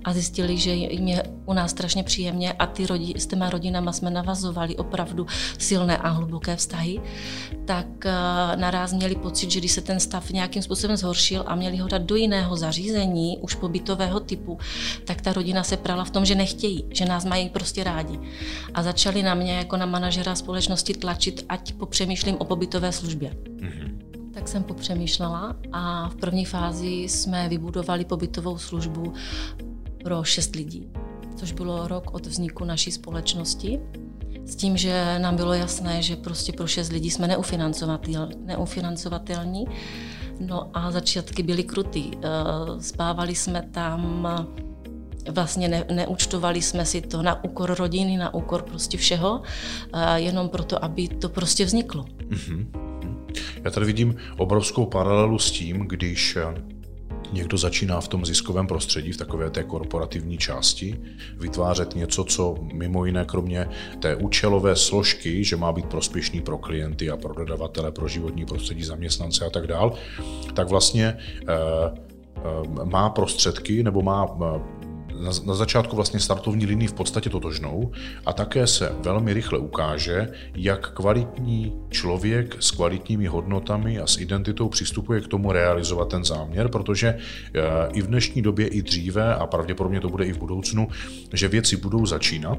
a 0.05 0.13
zjistili, 0.13 0.57
že 0.57 0.71
jim 0.71 1.09
je 1.09 1.23
u 1.47 1.53
nás 1.53 1.71
strašně 1.71 2.03
příjemně 2.03 2.53
a 2.53 2.67
ty 2.67 2.87
rodi, 2.87 3.15
s 3.17 3.27
těma 3.27 3.51
rodinama 3.51 3.93
jsme 3.93 4.11
navazovali 4.11 4.77
opravdu 4.77 5.27
silné 5.59 5.97
a 5.97 6.09
hluboké 6.09 6.57
vztahy, 6.57 7.01
tak 7.65 7.87
uh, 7.87 8.61
naraz 8.61 8.93
měli 8.93 9.15
pocit, 9.15 9.51
že 9.51 9.61
když 9.61 9.73
se 9.73 9.81
ten 9.81 10.01
stav 10.01 10.31
nějakým 10.31 10.63
způsobem 10.63 10.97
zhoršil 10.97 11.45
a 11.47 11.55
měli 11.55 11.77
ho 11.77 11.89
dát 11.89 12.03
do 12.03 12.17
jiného 12.17 12.57
zařízení, 12.57 13.39
už 13.41 13.55
pobytového 13.55 14.21
typu, 14.21 14.59
tak 15.05 15.21
ta 15.21 15.33
rodina 15.33 15.63
se 15.63 15.77
prala 15.77 16.05
v 16.05 16.11
tom, 16.11 16.25
že 16.25 16.35
nechtějí, 16.35 16.85
že 16.91 17.05
nás 17.05 17.25
mají 17.25 17.49
prostě 17.49 17.85
rádi. 17.85 18.21
A 18.75 18.83
začali 18.83 19.23
na 19.23 19.35
mě 19.35 19.57
jako 19.57 19.77
na 19.77 19.87
manažera 19.87 20.35
společnosti 20.35 20.95
tlačit, 20.95 21.45
ať 21.49 21.73
popřemýšlím 21.73 22.37
o 22.39 22.45
pobytové 22.45 22.93
službě. 22.93 23.31
Mm-hmm. 23.31 24.10
Tak 24.35 24.49
jsem 24.49 24.63
popřemýšlela 24.63 25.57
a 25.73 26.09
v 26.09 26.15
první 26.15 26.45
fázi 26.45 26.89
jsme 26.89 27.49
vybudovali 27.49 28.05
pobytovou 28.05 28.59
službu 28.59 29.13
pro 30.05 30.25
šest 30.25 30.57
lidí, 30.57 30.89
což 31.37 31.53
bylo 31.53 31.89
rok 31.89 32.15
od 32.15 32.27
vzniku 32.27 32.65
naší 32.65 32.93
společnosti. 32.93 33.81
S 34.45 34.57
tím, 34.57 34.77
že 34.77 35.19
nám 35.19 35.37
bylo 35.37 35.55
jasné, 35.55 36.03
že 36.03 36.17
prostě 36.17 36.53
pro 36.53 36.67
šest 36.67 36.93
lidí 36.93 37.11
jsme 37.11 37.29
neufinancovatel, 37.29 38.29
neufinancovatelní. 38.45 39.65
No 40.41 40.71
a 40.75 40.91
začátky 40.91 41.43
byly 41.43 41.65
krutý. 41.65 42.11
Eh, 42.15 42.83
spávali 42.83 43.35
jsme 43.35 43.63
tam 43.63 44.29
vlastně 45.31 45.69
ne, 45.69 45.85
neúčtovali 45.93 46.63
jsme 46.63 46.87
si 46.87 47.01
to 47.01 47.23
na 47.23 47.45
úkor 47.45 47.75
rodiny, 47.79 48.17
na 48.17 48.35
úkor 48.35 48.63
prostě 48.63 48.99
všeho, 48.99 49.43
jenom 50.15 50.49
proto, 50.49 50.85
aby 50.85 51.09
to 51.09 51.29
prostě 51.29 51.65
vzniklo. 51.65 52.05
Mm-hmm. 52.05 52.67
Já 53.65 53.71
tady 53.71 53.87
vidím 53.87 54.17
obrovskou 54.37 54.87
paralelu 54.87 55.39
s 55.39 55.51
tím, 55.51 55.79
když 55.79 56.37
eh, 56.37 56.81
někdo 57.33 57.59
začíná 57.59 58.01
v 58.01 58.09
tom 58.09 58.27
ziskovém 58.27 58.67
prostředí, 58.67 59.13
v 59.13 59.17
takové 59.17 59.51
té 59.51 59.63
korporativní 59.63 60.39
části, 60.39 61.01
vytvářet 61.37 61.95
něco, 61.95 62.25
co 62.25 62.57
mimo 62.73 63.05
jiné, 63.05 63.25
kromě 63.25 63.69
té 63.99 64.17
účelové 64.17 64.77
složky, 64.77 65.45
že 65.45 65.57
má 65.57 65.73
být 65.73 65.87
prospěšný 65.87 66.41
pro 66.41 66.59
klienty 66.59 67.11
a 67.11 67.17
pro 67.17 67.35
dodavatele, 67.35 67.93
pro 67.93 68.09
životní 68.09 68.47
prostředí, 68.47 68.85
zaměstnance 68.85 69.45
a 69.45 69.51
tak 69.51 69.67
dál, 69.67 69.93
tak 70.55 70.69
vlastně 70.69 71.07
e, 71.07 71.17
e, 71.53 72.85
má 72.85 73.11
prostředky 73.11 73.83
nebo 73.83 74.03
má 74.03 74.27
na, 75.21 75.31
na 75.45 75.55
začátku 75.55 75.97
vlastně 75.97 76.21
startovní 76.21 76.67
linii 76.67 76.89
v 76.89 76.93
podstatě 76.93 77.31
totožnou 77.31 77.93
a 78.27 78.33
také 78.33 78.67
se 78.67 78.93
velmi 79.01 79.33
rychle 79.33 79.59
ukáže, 79.59 80.29
jak 80.55 80.93
kvalitní 80.93 81.73
člověk 81.91 82.57
s 82.61 82.71
kvalitními 82.71 83.27
hodnotami 83.27 83.99
a 83.99 84.07
s 84.07 84.19
identitou 84.19 84.69
přistupuje 84.69 85.21
k 85.21 85.29
tomu 85.29 85.53
realizovat 85.53 86.09
ten 86.09 86.25
záměr, 86.25 86.69
protože 86.69 87.09
eh, 87.09 87.61
i 87.93 88.03
v 88.03 88.07
dnešní 88.07 88.43
době, 88.43 88.67
i 88.67 88.83
dříve 88.83 89.35
a 89.35 89.47
pravděpodobně 89.47 90.01
to 90.01 90.09
bude 90.09 90.25
i 90.25 90.33
v 90.33 90.39
budoucnu, 90.39 90.89
že 91.33 91.49
věci 91.49 91.77
budou 91.77 92.07
začínat, 92.07 92.59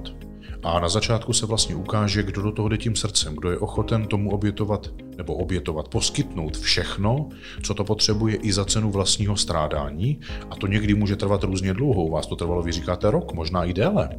a 0.64 0.80
na 0.80 0.90
začátku 0.90 1.34
se 1.34 1.46
vlastně 1.46 1.76
ukáže, 1.76 2.24
kdo 2.24 2.42
do 2.42 2.52
toho 2.52 2.70
jde 2.70 2.78
tím 2.78 2.96
srdcem, 2.96 3.36
kdo 3.36 3.52
je 3.52 3.58
ochoten 3.58 4.08
tomu 4.08 4.32
obětovat 4.32 4.90
nebo 5.18 5.36
obětovat, 5.36 5.88
poskytnout 5.88 6.58
všechno, 6.58 7.30
co 7.64 7.74
to 7.74 7.84
potřebuje 7.84 8.36
i 8.36 8.54
za 8.54 8.66
cenu 8.66 8.92
vlastního 8.92 9.38
strádání. 9.38 10.20
A 10.50 10.56
to 10.56 10.68
někdy 10.68 10.94
může 10.94 11.16
trvat 11.16 11.44
různě 11.44 11.74
dlouho. 11.74 12.04
U 12.04 12.12
vás 12.12 12.28
to 12.28 12.36
trvalo, 12.36 12.62
vy 12.62 12.72
říkáte, 12.72 13.12
rok, 13.12 13.34
možná 13.34 13.66
i 13.66 13.74
déle 13.74 14.10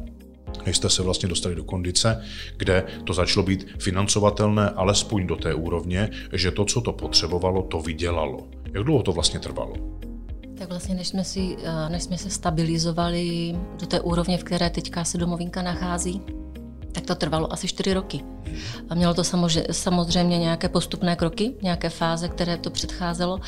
než 0.65 0.77
jste 0.77 0.89
se 0.89 1.03
vlastně 1.03 1.29
dostali 1.29 1.55
do 1.55 1.63
kondice, 1.63 2.23
kde 2.57 2.83
to 3.03 3.13
začalo 3.13 3.45
být 3.45 3.67
financovatelné 3.79 4.69
alespoň 4.69 5.27
do 5.27 5.35
té 5.35 5.53
úrovně, 5.53 6.09
že 6.33 6.51
to, 6.51 6.65
co 6.65 6.81
to 6.81 6.93
potřebovalo, 6.93 7.61
to 7.63 7.79
vydělalo. 7.79 8.47
Jak 8.73 8.83
dlouho 8.83 9.03
to 9.03 9.11
vlastně 9.11 9.39
trvalo? 9.39 9.73
Tak 10.63 10.69
vlastně, 10.69 10.95
než 10.95 11.07
jsme, 11.07 11.23
si, 11.23 11.57
eh, 11.63 11.89
než 11.89 12.03
jsme 12.03 12.17
se 12.17 12.29
stabilizovali 12.29 13.55
do 13.79 13.85
té 13.85 14.01
úrovně, 14.01 14.37
v 14.37 14.43
které 14.43 14.69
teďka 14.69 15.03
se 15.03 15.17
domovinka 15.17 15.61
nachází, 15.61 16.21
tak 16.91 17.05
to 17.05 17.15
trvalo 17.15 17.53
asi 17.53 17.67
čtyři 17.67 17.93
roky. 17.93 18.23
A 18.89 18.95
mělo 18.95 19.13
to 19.13 19.23
samozřejmě 19.71 20.37
nějaké 20.37 20.69
postupné 20.69 21.15
kroky, 21.15 21.55
nějaké 21.61 21.89
fáze, 21.89 22.29
které 22.29 22.57
to 22.57 22.69
předcházelo. 22.69 23.39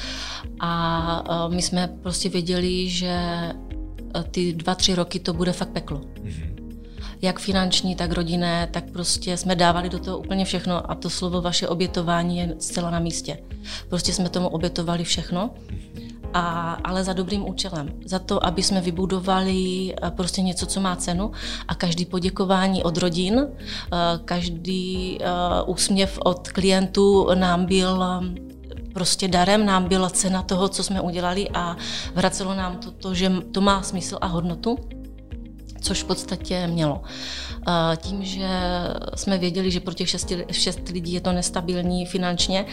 A 0.59 1.23
eh, 1.29 1.55
my 1.55 1.61
jsme 1.61 1.87
prostě 1.87 2.29
věděli, 2.29 2.89
že 2.89 3.07
eh, 3.07 3.53
ty 4.31 4.53
dva, 4.53 4.75
tři 4.75 4.95
roky 4.95 5.19
to 5.19 5.33
bude 5.33 5.53
fakt 5.53 5.69
peklo. 5.69 6.01
Jak 7.21 7.39
finanční, 7.39 7.95
tak 7.95 8.11
rodinné, 8.11 8.67
tak 8.71 8.91
prostě 8.91 9.37
jsme 9.37 9.55
dávali 9.55 9.89
do 9.89 9.99
toho 9.99 10.17
úplně 10.17 10.45
všechno 10.45 10.91
a 10.91 10.95
to 10.95 11.09
slovo 11.09 11.41
vaše 11.41 11.67
obětování 11.67 12.37
je 12.37 12.55
zcela 12.59 12.89
na 12.89 12.99
místě. 12.99 13.37
Prostě 13.89 14.13
jsme 14.13 14.29
tomu 14.29 14.47
obětovali 14.47 15.03
všechno 15.03 15.49
a, 16.35 16.77
ale 16.83 17.03
za 17.03 17.13
dobrým 17.13 17.47
účelem. 17.49 17.89
Za 18.05 18.19
to, 18.19 18.45
aby 18.45 18.63
jsme 18.63 18.81
vybudovali 18.81 19.93
eh, 19.95 20.11
prostě 20.11 20.41
něco, 20.41 20.65
co 20.65 20.81
má 20.81 20.95
cenu 20.95 21.31
a 21.67 21.75
každý 21.75 22.05
poděkování 22.05 22.83
od 22.83 22.97
rodin, 22.97 23.47
eh, 23.47 23.97
každý 24.25 25.17
eh, 25.21 25.25
úsměv 25.65 26.19
od 26.23 26.51
klientů 26.51 27.27
nám 27.35 27.65
byl 27.65 28.03
prostě 28.93 29.27
darem, 29.27 29.65
nám 29.65 29.83
byla 29.87 30.09
cena 30.09 30.41
toho, 30.41 30.69
co 30.69 30.83
jsme 30.83 31.01
udělali 31.01 31.49
a 31.49 31.77
vracelo 32.15 32.53
nám 32.53 32.77
to, 32.77 32.91
to 32.91 33.13
že 33.13 33.31
to 33.51 33.61
má 33.61 33.83
smysl 33.83 34.17
a 34.21 34.27
hodnotu 34.27 34.77
což 35.85 36.03
v 36.03 36.05
podstatě 36.05 36.67
mělo. 36.67 37.01
Tím, 37.97 38.25
že 38.25 38.49
jsme 39.15 39.37
věděli, 39.37 39.71
že 39.71 39.79
pro 39.79 39.93
těch 39.93 40.09
šest, 40.09 40.31
šest 40.51 40.89
lidí 40.89 41.13
je 41.13 41.21
to 41.21 41.31
nestabilní 41.31 42.05
finančně 42.05 42.65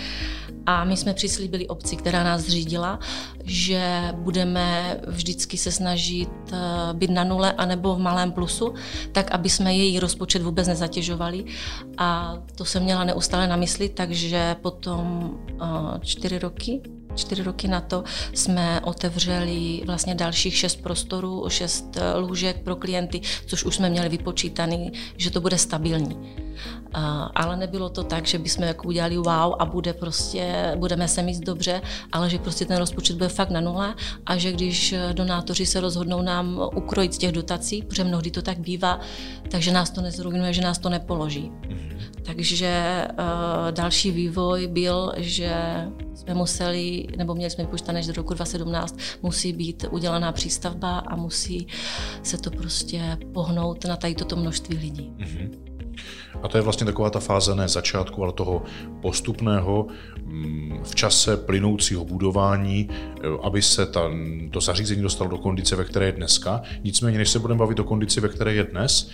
a 0.67 0.85
my 0.85 0.97
jsme 0.97 1.15
přislíbili 1.15 1.69
obci, 1.69 1.97
která 1.97 2.25
nás 2.25 2.41
zřídila, 2.41 2.99
že 3.45 4.03
budeme 4.13 4.97
vždycky 5.07 5.59
se 5.59 5.73
snažit 5.73 6.31
eh, 6.53 6.57
být 6.93 7.11
na 7.11 7.25
nule 7.25 7.53
anebo 7.53 7.95
v 7.95 7.99
malém 7.99 8.33
plusu, 8.33 8.75
tak 9.13 9.31
aby 9.31 9.51
jsme 9.51 9.75
její 9.75 10.01
rozpočet 10.01 10.43
vůbec 10.43 10.69
nezatěžovali. 10.69 11.45
A 11.99 12.39
to 12.55 12.65
jsem 12.65 12.83
měla 12.83 13.05
neustále 13.05 13.47
na 13.47 13.57
mysli, 13.57 13.89
takže 13.89 14.57
potom 14.63 15.31
eh, 15.51 15.65
čtyři 16.01 16.39
roky 16.39 16.81
čtyři 17.15 17.43
roky 17.43 17.69
na 17.69 17.81
to 17.81 18.05
jsme 18.35 18.81
otevřeli 18.81 19.83
vlastně 19.87 20.15
dalších 20.15 20.57
šest 20.57 20.83
prostorů, 20.83 21.45
šest 21.49 21.97
eh, 21.97 22.19
lůžek 22.19 22.63
pro 22.63 22.77
klienty, 22.77 23.21
což 23.47 23.65
už 23.65 23.75
jsme 23.75 23.91
měli 23.91 24.09
vypočítaný, 24.09 24.93
že 25.17 25.31
to 25.31 25.41
bude 25.41 25.59
stabilní. 25.59 26.17
Ale 27.35 27.57
nebylo 27.57 27.89
to 27.89 28.05
tak, 28.05 28.27
že 28.27 28.39
bychom 28.39 28.65
jako 28.65 28.89
udělali 28.89 29.17
wow 29.17 29.55
a 29.59 29.65
bude 29.65 29.93
prostě, 29.93 30.73
budeme 30.77 31.09
se 31.09 31.23
mít 31.23 31.41
dobře, 31.45 31.83
ale 32.13 32.31
že 32.31 32.39
prostě 32.39 32.65
ten 32.65 32.77
rozpočet 32.77 33.17
bude 33.17 33.29
fakt 33.29 33.51
na 33.51 33.61
nule 33.61 33.95
a 34.27 34.37
že 34.37 34.53
když 34.53 34.93
eh, 34.93 35.13
donátoři 35.13 35.67
se 35.67 35.81
rozhodnou 35.81 36.23
nám 36.23 36.61
ukrojit 36.75 37.15
z 37.15 37.19
těch 37.19 37.33
dotací, 37.33 37.83
protože 37.83 38.05
mnohdy 38.05 38.31
to 38.31 38.43
tak 38.43 38.59
bývá, 38.59 39.01
takže 39.51 39.73
nás 39.73 39.91
to 39.91 40.01
nezrujnuje, 40.01 40.53
že 40.53 40.63
nás 40.63 40.79
to 40.79 40.89
nepoloží. 40.89 41.51
Mm-hmm. 41.51 41.93
Takže 42.23 43.05
uh, 43.11 43.17
další 43.71 44.11
vývoj 44.11 44.67
byl, 44.67 45.13
že 45.17 45.55
jsme 46.15 46.35
museli, 46.35 47.07
nebo 47.17 47.35
měli 47.35 47.51
jsme 47.51 47.65
vypočítané, 47.65 48.03
že 48.03 48.13
do 48.13 48.17
roku 48.17 48.35
2017 48.35 48.99
musí 49.23 49.53
být 49.53 49.85
udělaná 49.91 50.33
přístavba 50.33 50.99
a 50.99 51.17
musí 51.17 51.67
se 52.23 52.39
to 52.39 52.51
prostě 52.51 53.19
pohnout 53.35 53.85
na 53.85 53.97
tady 53.97 54.15
toto 54.15 54.37
množství 54.37 54.77
lidí. 54.77 55.13
Mm-hmm. 55.19 55.72
A 56.43 56.49
to 56.49 56.59
je 56.59 56.63
vlastně 56.63 56.87
taková 56.87 57.11
ta 57.11 57.21
fáze 57.21 57.55
ne 57.55 57.69
začátku, 57.69 58.23
ale 58.23 58.33
toho 58.33 58.63
postupného 59.03 59.87
mm, 60.25 60.81
v 60.85 60.95
čase 60.95 61.37
plynoucího 61.37 62.05
budování, 62.05 62.89
eh, 62.91 63.29
aby 63.43 63.63
se 63.63 63.87
ta, 63.87 64.11
to 64.51 64.61
zařízení 64.61 65.03
dostalo 65.03 65.31
do 65.31 65.39
kondice, 65.39 65.77
ve 65.77 65.85
které 65.85 66.07
je 66.07 66.13
dneska. 66.13 66.63
Nicméně, 66.85 67.19
než 67.19 67.31
se 67.31 67.39
budeme 67.39 67.59
bavit 67.59 67.81
o 67.81 67.85
kondici, 67.85 68.21
ve 68.21 68.29
které 68.29 68.55
je 68.55 68.65
dnes, 68.65 69.11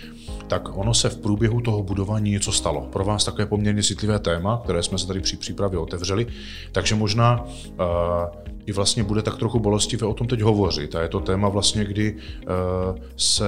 tak 0.48 0.76
ono 0.76 0.94
se 0.94 1.08
v 1.08 1.16
průběhu 1.16 1.60
toho 1.60 1.82
budování 1.82 2.30
něco 2.30 2.52
stalo. 2.52 2.80
Pro 2.80 3.04
vás 3.04 3.24
takové 3.24 3.46
poměrně 3.46 3.82
citlivé 3.82 4.18
téma, 4.18 4.60
které 4.64 4.82
jsme 4.82 4.98
se 4.98 5.06
tady 5.06 5.20
při 5.20 5.36
přípravě 5.36 5.78
otevřeli, 5.78 6.26
takže 6.72 6.94
možná 6.94 7.44
uh, 7.44 7.86
i 8.66 8.72
vlastně 8.72 9.02
bude 9.02 9.22
tak 9.22 9.36
trochu 9.36 9.60
bolestivé 9.60 10.06
o 10.06 10.14
tom 10.14 10.26
teď 10.26 10.40
hovořit. 10.40 10.94
A 10.94 11.02
je 11.02 11.08
to 11.08 11.20
téma 11.20 11.48
vlastně, 11.48 11.84
kdy 11.84 12.16
uh, 12.16 12.98
se, 13.16 13.44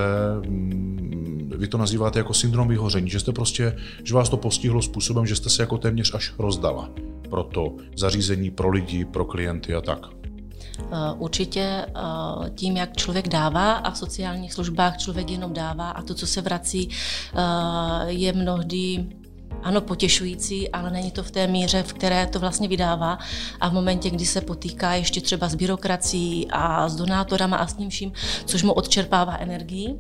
um, 0.48 1.50
vy 1.56 1.68
to 1.68 1.78
nazýváte 1.78 2.18
jako 2.18 2.34
syndrom 2.34 2.68
vyhoření, 2.68 3.10
že 3.10 3.20
jste 3.20 3.32
prostě, 3.32 3.76
že 4.04 4.14
vás 4.14 4.28
to 4.28 4.36
postihlo 4.36 4.82
způsobem, 4.82 5.26
že 5.26 5.36
jste 5.36 5.50
se 5.50 5.62
jako 5.62 5.78
téměř 5.78 6.14
až 6.14 6.32
rozdala 6.38 6.90
pro 7.30 7.42
to 7.42 7.74
zařízení, 7.96 8.50
pro 8.50 8.70
lidi, 8.70 9.04
pro 9.04 9.24
klienty 9.24 9.74
a 9.74 9.80
tak. 9.80 10.19
Eh, 10.82 11.12
určitě 11.18 11.60
eh, 11.60 12.50
tím, 12.54 12.76
jak 12.76 12.96
člověk 12.96 13.28
dává 13.28 13.72
a 13.72 13.90
v 13.90 13.98
sociálních 13.98 14.52
službách 14.52 14.98
člověk 14.98 15.30
jenom 15.30 15.52
dává 15.52 15.90
a 15.90 16.02
to, 16.02 16.14
co 16.14 16.26
se 16.26 16.40
vrací, 16.40 16.88
je 18.06 18.32
mnohdy 18.32 19.06
ano, 19.62 19.80
potěšující, 19.80 20.68
ale 20.68 20.90
není 20.90 21.10
to 21.10 21.22
v 21.22 21.30
té 21.30 21.46
míře, 21.46 21.82
v 21.82 21.92
které 21.92 22.26
to 22.26 22.40
vlastně 22.40 22.68
vydává. 22.68 23.18
A 23.60 23.68
v 23.68 23.72
momentě, 23.72 24.10
kdy 24.10 24.26
se 24.26 24.40
potýká 24.40 24.94
ještě 24.94 25.20
třeba 25.20 25.48
s 25.48 25.54
byrokracií 25.54 26.48
a 26.50 26.88
s 26.88 26.96
donátorama 26.96 27.56
a 27.56 27.66
s 27.66 27.74
tím 27.74 27.90
vším, 27.90 28.12
což 28.44 28.62
mu 28.62 28.72
odčerpává 28.72 29.36
energii, 29.36 29.98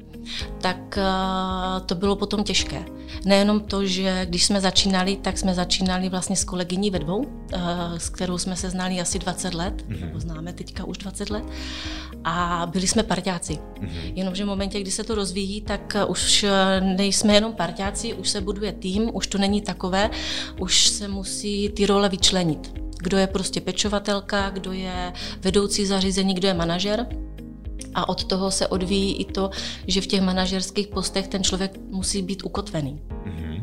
tak 0.60 0.98
eh, 0.98 1.80
to 1.86 1.94
bylo 1.94 2.16
potom 2.16 2.44
těžké. 2.44 2.84
Nejenom 3.24 3.60
to, 3.60 3.86
že 3.86 4.26
když 4.26 4.44
jsme 4.44 4.60
začínali, 4.60 5.16
tak 5.16 5.38
jsme 5.38 5.54
začínali 5.54 6.08
vlastně 6.08 6.36
s 6.36 6.44
kolegyní 6.44 6.90
ve 6.90 6.98
dvou, 6.98 7.26
eh, 7.52 7.58
s 7.96 8.08
kterou 8.08 8.38
jsme 8.38 8.56
se 8.56 8.70
znali 8.70 9.00
asi 9.00 9.18
20 9.18 9.54
let, 9.54 9.74
mm-hmm. 9.88 10.00
nebo 10.00 10.20
známe 10.20 10.52
teďka 10.52 10.84
už 10.84 10.98
20 10.98 11.30
let, 11.30 11.44
a 12.24 12.66
byli 12.72 12.86
jsme 12.86 13.02
parťáci. 13.02 13.52
Mm-hmm. 13.52 14.12
Jenomže 14.14 14.44
v 14.44 14.46
momentě, 14.46 14.80
kdy 14.80 14.90
se 14.90 15.04
to 15.04 15.14
rozvíjí, 15.14 15.60
tak 15.60 15.96
už 16.08 16.44
nejsme 16.80 17.34
jenom 17.34 17.52
parťáci, 17.52 18.14
už 18.14 18.28
se 18.28 18.40
buduje 18.40 18.72
tým, 18.72 19.10
už 19.12 19.26
to 19.26 19.38
není 19.40 19.60
takové, 19.60 20.10
už 20.58 20.86
se 20.86 21.08
musí 21.08 21.68
ty 21.68 21.86
role 21.86 22.08
vyčlenit. 22.08 22.72
Kdo 22.98 23.18
je 23.18 23.26
prostě 23.26 23.60
pečovatelka, 23.60 24.50
kdo 24.50 24.72
je 24.72 25.12
vedoucí 25.40 25.86
zařízení, 25.86 26.34
kdo 26.34 26.48
je 26.48 26.54
manažer. 26.54 27.06
A 27.94 28.08
od 28.08 28.24
toho 28.24 28.50
se 28.50 28.66
odvíjí 28.66 29.16
i 29.16 29.24
to, 29.24 29.50
že 29.86 30.00
v 30.00 30.06
těch 30.06 30.20
manažerských 30.20 30.88
postech 30.88 31.28
ten 31.28 31.44
člověk 31.44 31.78
musí 31.90 32.22
být 32.22 32.44
ukotvený. 32.44 33.02
Mm-hmm. 33.24 33.62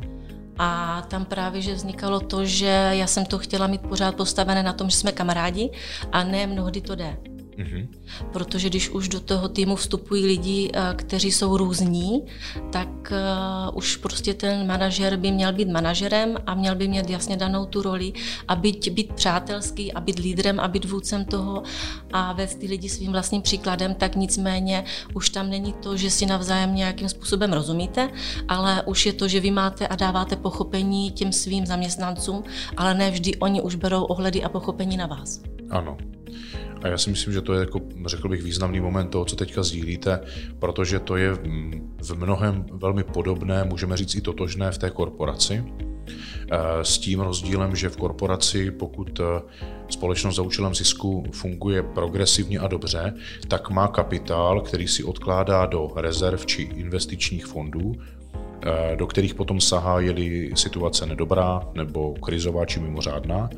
A 0.58 1.02
tam 1.08 1.26
právě, 1.26 1.62
že 1.62 1.74
vznikalo 1.74 2.20
to, 2.20 2.46
že 2.46 2.90
já 2.92 3.08
jsem 3.08 3.26
to 3.26 3.38
chtěla 3.38 3.68
mít 3.68 3.82
pořád 3.82 4.16
postavené 4.16 4.64
na 4.64 4.74
tom, 4.74 4.90
že 4.90 4.98
jsme 4.98 5.12
kamarádi 5.12 5.72
a 6.12 6.24
ne 6.24 6.48
mnohdy 6.48 6.82
to 6.82 6.96
jde. 6.96 7.18
Mm-hmm. 7.58 7.88
Protože 8.32 8.70
když 8.70 8.90
už 8.90 9.08
do 9.08 9.20
toho 9.20 9.50
týmu 9.50 9.76
vstupují 9.76 10.26
lidi, 10.26 10.72
eh, 10.74 10.94
kteří 10.96 11.32
jsou 11.32 11.58
různí, 11.58 12.26
tak 12.72 12.88
uh, 13.12 13.78
už 13.78 13.96
prostě 13.96 14.34
ten 14.34 14.68
manažer 14.68 15.18
by 15.18 15.32
měl 15.32 15.54
být 15.54 15.70
manažerem 15.70 16.38
a 16.46 16.56
měl 16.56 16.76
by 16.76 16.88
mít 16.88 17.10
jasně 17.10 17.38
danou 17.38 17.66
tu 17.66 17.82
roli 17.82 18.14
a 18.48 18.56
být, 18.56 18.88
být 18.88 19.14
přátelský 19.14 19.94
a 19.94 20.02
být 20.02 20.20
lídrem 20.20 20.60
a 20.60 20.68
být 20.68 20.86
vůdcem 20.86 21.26
toho 21.26 21.64
a 22.14 22.34
vést 22.34 22.56
ty 22.56 22.68
lidi 22.68 22.90
svým 22.90 23.12
vlastním 23.12 23.42
příkladem, 23.42 23.96
tak 23.96 24.16
nicméně 24.16 24.84
už 25.14 25.30
tam 25.30 25.50
není 25.50 25.74
to, 25.74 25.98
že 25.98 26.12
si 26.12 26.26
navzájem 26.26 26.76
nějakým 26.76 27.10
způsobem 27.10 27.54
rozumíte, 27.54 28.10
ale 28.48 28.84
už 28.84 29.06
je 29.06 29.14
to, 29.14 29.28
že 29.28 29.40
vy 29.40 29.52
máte 29.52 29.88
a 29.88 29.96
dáváte 29.96 30.36
pochopení 30.36 31.12
těm 31.12 31.32
svým 31.32 31.66
zaměstnancům, 31.66 32.44
ale 32.78 32.94
ne 32.94 33.12
vždy 33.12 33.36
oni 33.36 33.62
už 33.62 33.76
berou 33.76 34.04
ohledy 34.04 34.44
a 34.44 34.50
pochopení 34.50 34.98
na 34.98 35.06
vás. 35.06 35.42
Ano. 35.70 35.98
A 36.84 36.88
já 36.88 36.98
si 36.98 37.10
myslím, 37.10 37.34
že 37.34 37.42
to 37.42 37.54
je, 37.54 37.60
jako, 37.60 37.82
řekl 38.06 38.30
bych, 38.30 38.44
významný 38.44 38.80
moment 38.80 39.08
toho, 39.08 39.26
co 39.26 39.36
teďka 39.36 39.64
sdílíte, 39.64 40.20
protože 40.60 41.00
to 41.00 41.18
je 41.18 41.34
v 42.02 42.16
mnohem 42.16 42.66
velmi 42.72 43.04
podobné, 43.04 43.64
můžeme 43.64 43.98
říct 43.98 44.16
i 44.16 44.22
totožné 44.22 44.72
v 44.72 44.78
té 44.78 44.90
korporaci, 44.90 45.64
S 46.82 46.98
tím 46.98 47.20
rozdílem, 47.20 47.76
že 47.76 47.90
v 47.90 47.98
korporaci, 47.98 48.72
pokud 48.72 49.20
společnost 49.90 50.36
za 50.36 50.42
účelem 50.42 50.76
zisku 50.76 51.24
funguje 51.32 51.84
progresivně 51.84 52.60
a 52.60 52.68
dobře, 52.68 53.14
tak 53.48 53.70
má 53.70 53.88
kapitál, 53.88 54.62
který 54.62 54.88
si 54.88 55.04
odkládá 55.04 55.66
do 55.66 55.92
rezerv 55.96 56.46
či 56.46 56.62
investičních 56.62 57.46
fondů, 57.46 57.96
Eh, 57.96 58.17
do 58.96 59.08
kterých 59.08 59.36
potom 59.36 59.62
sahá, 59.62 60.00
je 60.00 60.56
situace 60.56 61.06
nedobrá 61.06 61.62
nebo 61.74 62.14
krizová 62.14 62.66
či 62.66 62.80
mimořádná. 62.80 63.50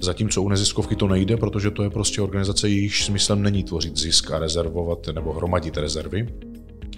Zatímco 0.00 0.42
u 0.42 0.48
neziskovky 0.48 0.96
to 0.96 1.08
nejde, 1.08 1.36
protože 1.36 1.70
to 1.70 1.82
je 1.82 1.90
prostě 1.90 2.20
organizace, 2.20 2.68
jejíž 2.68 3.04
smyslem 3.04 3.42
není 3.42 3.64
tvořit 3.64 3.96
zisk 3.96 4.30
a 4.30 4.38
rezervovat 4.38 5.06
nebo 5.14 5.32
hromadit 5.32 5.76
rezervy. 5.76 6.28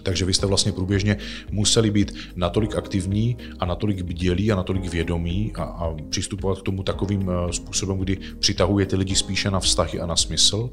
Takže 0.05 0.25
vy 0.25 0.35
jste 0.35 0.47
vlastně 0.47 0.73
průběžně 0.73 1.17
museli 1.51 1.91
být 1.91 2.15
natolik 2.37 2.77
aktivní 2.77 3.37
a 3.59 3.65
natolik 3.65 4.03
bdělí 4.03 4.53
a 4.53 4.57
natolik 4.57 4.85
vědomí 4.85 5.53
a, 5.55 5.63
a 5.63 5.95
přistupovat 6.09 6.59
k 6.59 6.63
tomu 6.63 6.83
takovým 6.83 7.31
eh, 7.31 7.53
způsobem, 7.53 7.99
kdy 7.99 8.19
přitahujete 8.39 8.97
lidi 8.97 9.15
spíše 9.15 9.51
na 9.51 9.61
vztahy 9.61 10.01
a 10.01 10.07
na 10.07 10.17
smysl, 10.17 10.71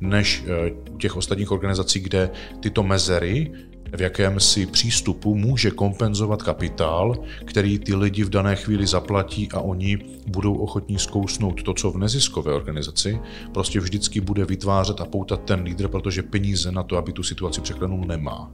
než 0.00 0.44
eh, 0.46 0.70
u 0.90 0.98
těch 0.98 1.16
ostatních 1.16 1.50
organizací, 1.50 2.00
kde 2.00 2.30
tyto 2.60 2.82
mezery 2.82 3.52
v 3.96 4.00
jakémsi 4.00 4.66
přístupu 4.66 5.34
může 5.34 5.70
kompenzovat 5.70 6.42
kapitál, 6.42 7.14
který 7.44 7.78
ty 7.78 7.94
lidi 7.94 8.24
v 8.24 8.30
dané 8.30 8.56
chvíli 8.56 8.86
zaplatí 8.86 9.48
a 9.52 9.60
oni 9.60 9.98
budou 10.26 10.54
ochotní 10.54 10.98
zkousnout 10.98 11.62
to, 11.62 11.74
co 11.74 11.90
v 11.90 11.98
neziskové 11.98 12.52
organizaci, 12.52 13.20
prostě 13.54 13.80
vždycky 13.80 14.20
bude 14.20 14.44
vytvářet 14.44 15.00
a 15.00 15.04
poutat 15.04 15.44
ten 15.44 15.62
lídr, 15.62 15.88
protože 15.88 16.22
peníze 16.22 16.72
na 16.72 16.82
to, 16.82 16.96
aby 16.96 17.12
tu 17.12 17.22
situaci 17.22 17.60
překlenul, 17.60 18.04
nemá. 18.06 18.52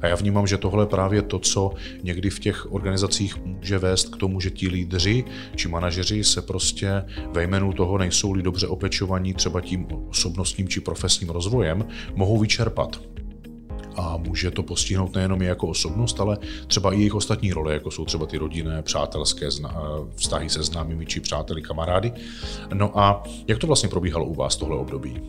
A 0.00 0.06
já 0.06 0.14
vnímám, 0.14 0.46
že 0.46 0.58
tohle 0.58 0.82
je 0.82 0.88
právě 0.88 1.22
to, 1.22 1.38
co 1.38 1.72
někdy 2.02 2.30
v 2.30 2.38
těch 2.38 2.72
organizacích 2.72 3.36
může 3.44 3.78
vést 3.78 4.08
k 4.08 4.16
tomu, 4.16 4.40
že 4.40 4.50
ti 4.50 4.68
lídři 4.68 5.24
či 5.56 5.68
manažeři 5.68 6.24
se 6.24 6.42
prostě 6.42 7.04
ve 7.32 7.42
jménu 7.42 7.72
toho 7.72 7.98
nejsou-li 7.98 8.42
dobře 8.42 8.66
opečovaní 8.66 9.34
třeba 9.34 9.60
tím 9.60 9.86
osobnostním 10.10 10.68
či 10.68 10.80
profesním 10.80 11.28
rozvojem, 11.28 11.84
mohou 12.14 12.38
vyčerpat 12.38 13.00
a 13.96 14.16
může 14.16 14.50
to 14.50 14.62
postihnout 14.62 15.14
nejenom 15.14 15.42
je 15.42 15.48
jako 15.48 15.68
osobnost, 15.68 16.20
ale 16.20 16.38
třeba 16.66 16.92
i 16.92 16.96
jejich 16.96 17.14
ostatní 17.14 17.52
role, 17.52 17.72
jako 17.72 17.90
jsou 17.90 18.04
třeba 18.04 18.26
ty 18.26 18.38
rodinné, 18.38 18.82
přátelské 18.82 19.48
vztahy 20.16 20.50
se 20.50 20.62
známými 20.62 21.06
či 21.06 21.20
přáteli, 21.20 21.62
kamarády. 21.62 22.12
No 22.74 22.98
a 22.98 23.22
jak 23.48 23.58
to 23.58 23.66
vlastně 23.66 23.88
probíhalo 23.88 24.24
u 24.24 24.34
vás 24.34 24.56
tohle 24.56 24.76
období? 24.76 25.20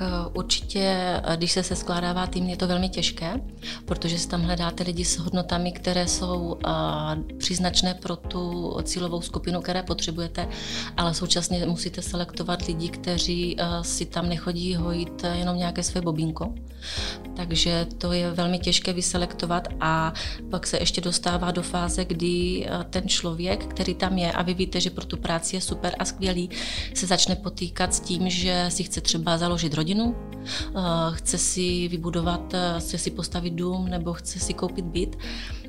Eh, 0.00 0.26
určitě, 0.32 0.80
eh, 1.24 1.36
když 1.36 1.52
se 1.52 1.76
skládává 1.76 2.26
tým, 2.26 2.48
je 2.48 2.56
to 2.56 2.66
velmi 2.66 2.88
těžké, 2.88 3.40
protože 3.84 4.18
si 4.18 4.28
tam 4.28 4.42
hledáte 4.42 4.84
lidi 4.84 5.04
s 5.04 5.18
hodnotami, 5.18 5.72
které 5.72 6.08
jsou 6.08 6.58
eh, 6.66 7.34
příznačné 7.38 7.94
pro 7.94 8.16
tu 8.16 8.76
cílovou 8.82 9.20
skupinu, 9.20 9.60
které 9.60 9.82
potřebujete, 9.82 10.48
ale 10.96 11.14
současně 11.14 11.66
musíte 11.66 12.02
selektovat 12.02 12.66
lidi, 12.66 12.88
kteří 12.88 13.56
si 13.82 14.06
tam 14.06 14.28
nechodí 14.28 14.74
hojit 14.74 15.24
jenom 15.32 15.56
nějaké 15.56 15.82
své 15.82 16.00
bobínko. 16.00 16.54
Takže 17.36 17.86
to 17.98 18.12
je 18.12 18.30
velmi 18.30 18.58
těžké 18.58 18.92
vyselektovat 18.92 19.68
a 19.80 20.12
pak 20.50 20.66
se 20.66 20.78
ještě 20.78 21.00
dostává 21.00 21.50
do 21.50 21.62
fáze, 21.62 22.04
kdy 22.04 22.66
ten 22.90 23.08
člověk, 23.08 23.66
který 23.66 23.94
tam 23.94 24.18
je 24.18 24.32
a 24.32 24.42
vy 24.42 24.54
víte, 24.54 24.80
že 24.80 24.90
pro 24.90 25.04
tu 25.04 25.16
práci 25.16 25.56
je 25.56 25.60
super 25.60 25.94
a 25.98 26.04
skvělý, 26.04 26.50
se 26.94 27.06
začne 27.06 27.36
potýkat 27.36 27.94
s 27.94 28.00
tím, 28.00 28.30
že 28.30 28.66
si 28.68 28.84
chce 28.84 29.00
třeba 29.00 29.38
založit 29.38 29.49
rodinu, 29.56 29.74
rodinu, 29.74 30.16
eh, 30.44 30.80
chce 31.12 31.38
si 31.38 31.88
vybudovat, 31.88 32.54
eh, 32.54 32.80
chce 32.80 32.98
si 32.98 33.10
postavit 33.10 33.50
dům 33.50 33.88
nebo 33.88 34.12
chce 34.12 34.38
si 34.38 34.54
koupit 34.54 34.84
byt, 34.84 35.18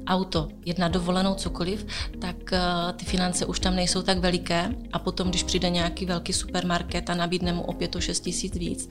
auto, 0.07 0.47
jedna 0.65 0.87
dovolenou, 0.87 1.33
cokoliv, 1.33 1.85
tak 2.19 2.53
eh, 2.53 2.59
ty 2.93 3.05
finance 3.05 3.45
už 3.45 3.59
tam 3.59 3.75
nejsou 3.75 4.01
tak 4.01 4.17
veliké 4.17 4.75
a 4.93 4.99
potom, 4.99 5.29
když 5.29 5.43
přijde 5.43 5.69
nějaký 5.69 6.05
velký 6.05 6.33
supermarket 6.33 7.09
a 7.09 7.15
nabídne 7.15 7.53
mu 7.53 7.61
opět 7.61 7.95
o 7.95 8.01
6 8.01 8.19
tisíc 8.19 8.55
víc, 8.55 8.89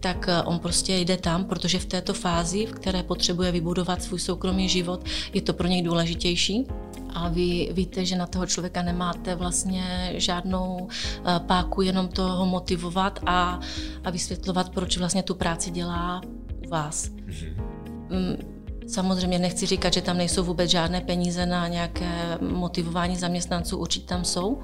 tak 0.00 0.28
on 0.44 0.58
prostě 0.58 0.98
jde 0.98 1.16
tam, 1.16 1.44
protože 1.44 1.78
v 1.78 1.86
této 1.86 2.14
fázi, 2.14 2.66
v 2.66 2.72
které 2.72 3.02
potřebuje 3.02 3.52
vybudovat 3.52 4.02
svůj 4.02 4.20
soukromý 4.20 4.68
život, 4.68 5.04
je 5.32 5.42
to 5.42 5.52
pro 5.52 5.68
něj 5.68 5.82
důležitější 5.82 6.66
a 7.14 7.28
vy 7.28 7.68
víte, 7.72 8.04
že 8.04 8.16
na 8.16 8.26
toho 8.26 8.46
člověka 8.46 8.82
nemáte 8.82 9.34
vlastně 9.34 10.12
žádnou 10.14 10.88
eh, 10.90 11.40
páku, 11.46 11.82
jenom 11.82 12.08
toho 12.08 12.46
motivovat 12.46 13.20
a, 13.26 13.60
a 14.04 14.10
vysvětlovat, 14.10 14.70
proč 14.70 14.98
vlastně 14.98 15.22
tu 15.22 15.34
práci 15.34 15.70
dělá 15.70 16.20
u 16.66 16.68
vás. 16.68 17.08
Mm-hmm. 17.08 18.36
Samozřejmě 18.86 19.38
nechci 19.38 19.66
říkat, 19.66 19.92
že 19.92 20.02
tam 20.02 20.16
nejsou 20.16 20.44
vůbec 20.44 20.70
žádné 20.70 21.00
peníze 21.00 21.46
na 21.46 21.68
nějaké 21.68 22.38
motivování 22.40 23.16
zaměstnanců, 23.16 23.78
určitě 23.78 24.06
tam 24.06 24.24
jsou, 24.24 24.62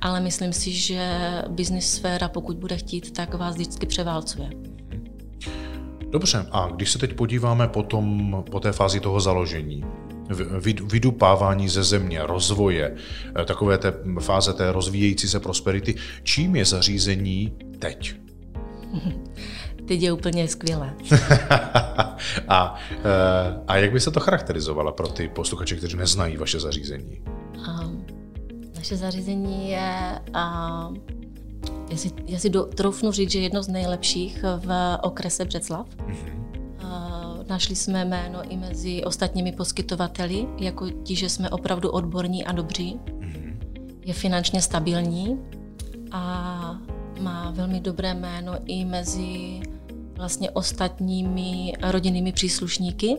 ale 0.00 0.20
myslím 0.20 0.52
si, 0.52 0.72
že 0.72 1.18
business 1.48 1.94
sféra, 1.94 2.28
pokud 2.28 2.56
bude 2.56 2.76
chtít, 2.76 3.12
tak 3.12 3.34
vás 3.34 3.54
vždycky 3.54 3.86
převálcuje. 3.86 4.50
Dobře, 6.10 6.46
a 6.52 6.68
když 6.76 6.90
se 6.90 6.98
teď 6.98 7.14
podíváme 7.14 7.68
potom 7.68 8.36
po 8.50 8.60
té 8.60 8.72
fázi 8.72 9.00
toho 9.00 9.20
založení, 9.20 9.84
vydupávání 10.84 11.68
ze 11.68 11.84
země, 11.84 12.20
rozvoje, 12.22 12.94
eh, 13.40 13.44
takové 13.44 13.78
té 13.78 13.94
fáze 14.20 14.52
té 14.52 14.72
rozvíjející 14.72 15.28
se 15.28 15.40
prosperity. 15.40 15.94
Čím 16.22 16.56
je 16.56 16.64
zařízení 16.64 17.52
teď? 17.78 18.14
Teď 19.88 20.02
je 20.02 20.12
úplně 20.12 20.48
skvělé. 20.48 20.94
a, 22.48 22.74
eh, 22.90 23.60
a 23.68 23.76
jak 23.76 23.92
by 23.92 24.00
se 24.00 24.10
to 24.10 24.20
charakterizovala 24.20 24.92
pro 24.92 25.08
ty 25.08 25.28
posluchače, 25.28 25.76
kteří 25.76 25.96
neznají 25.96 26.36
vaše 26.36 26.60
zařízení? 26.60 27.22
Um, 27.68 28.06
naše 28.76 28.96
zařízení 28.96 29.70
je, 29.70 30.20
uh, 30.28 30.96
já 31.90 31.96
si, 31.96 32.10
já 32.26 32.38
si 32.38 32.50
do, 32.50 32.62
troufnu 32.62 33.12
říct, 33.12 33.30
že 33.30 33.38
jedno 33.38 33.62
z 33.62 33.68
nejlepších 33.68 34.44
v 34.58 34.98
okrese 35.02 35.44
Břeclav. 35.44 35.86
Mm-hmm. 35.88 36.44
Našli 37.48 37.76
jsme 37.76 38.04
jméno 38.04 38.52
i 38.52 38.56
mezi 38.56 39.04
ostatními 39.04 39.52
poskytovateli, 39.52 40.46
jako 40.58 40.90
ti, 40.90 41.16
že 41.16 41.28
jsme 41.28 41.50
opravdu 41.50 41.90
odborní 41.90 42.44
a 42.44 42.52
dobří. 42.52 42.96
Mm-hmm. 42.96 43.56
Je 44.04 44.14
finančně 44.14 44.62
stabilní 44.62 45.38
a 46.10 46.78
má 47.20 47.50
velmi 47.50 47.80
dobré 47.80 48.14
jméno 48.14 48.52
i 48.64 48.84
mezi 48.84 49.60
vlastně 50.16 50.50
ostatními 50.50 51.72
rodinnými 51.82 52.32
příslušníky. 52.32 53.16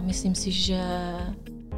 Myslím 0.00 0.34
si, 0.34 0.52
že 0.52 0.82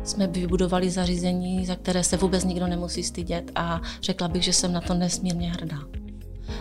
jsme 0.04 0.26
vybudovali 0.26 0.90
zařízení, 0.90 1.66
za 1.66 1.76
které 1.76 2.04
se 2.04 2.16
vůbec 2.16 2.44
nikdo 2.44 2.66
nemusí 2.66 3.02
stydět 3.02 3.50
a 3.54 3.80
řekla 4.02 4.28
bych, 4.28 4.42
že 4.42 4.52
jsem 4.52 4.72
na 4.72 4.80
to 4.80 4.94
nesmírně 4.94 5.52
hrdá. 5.52 5.78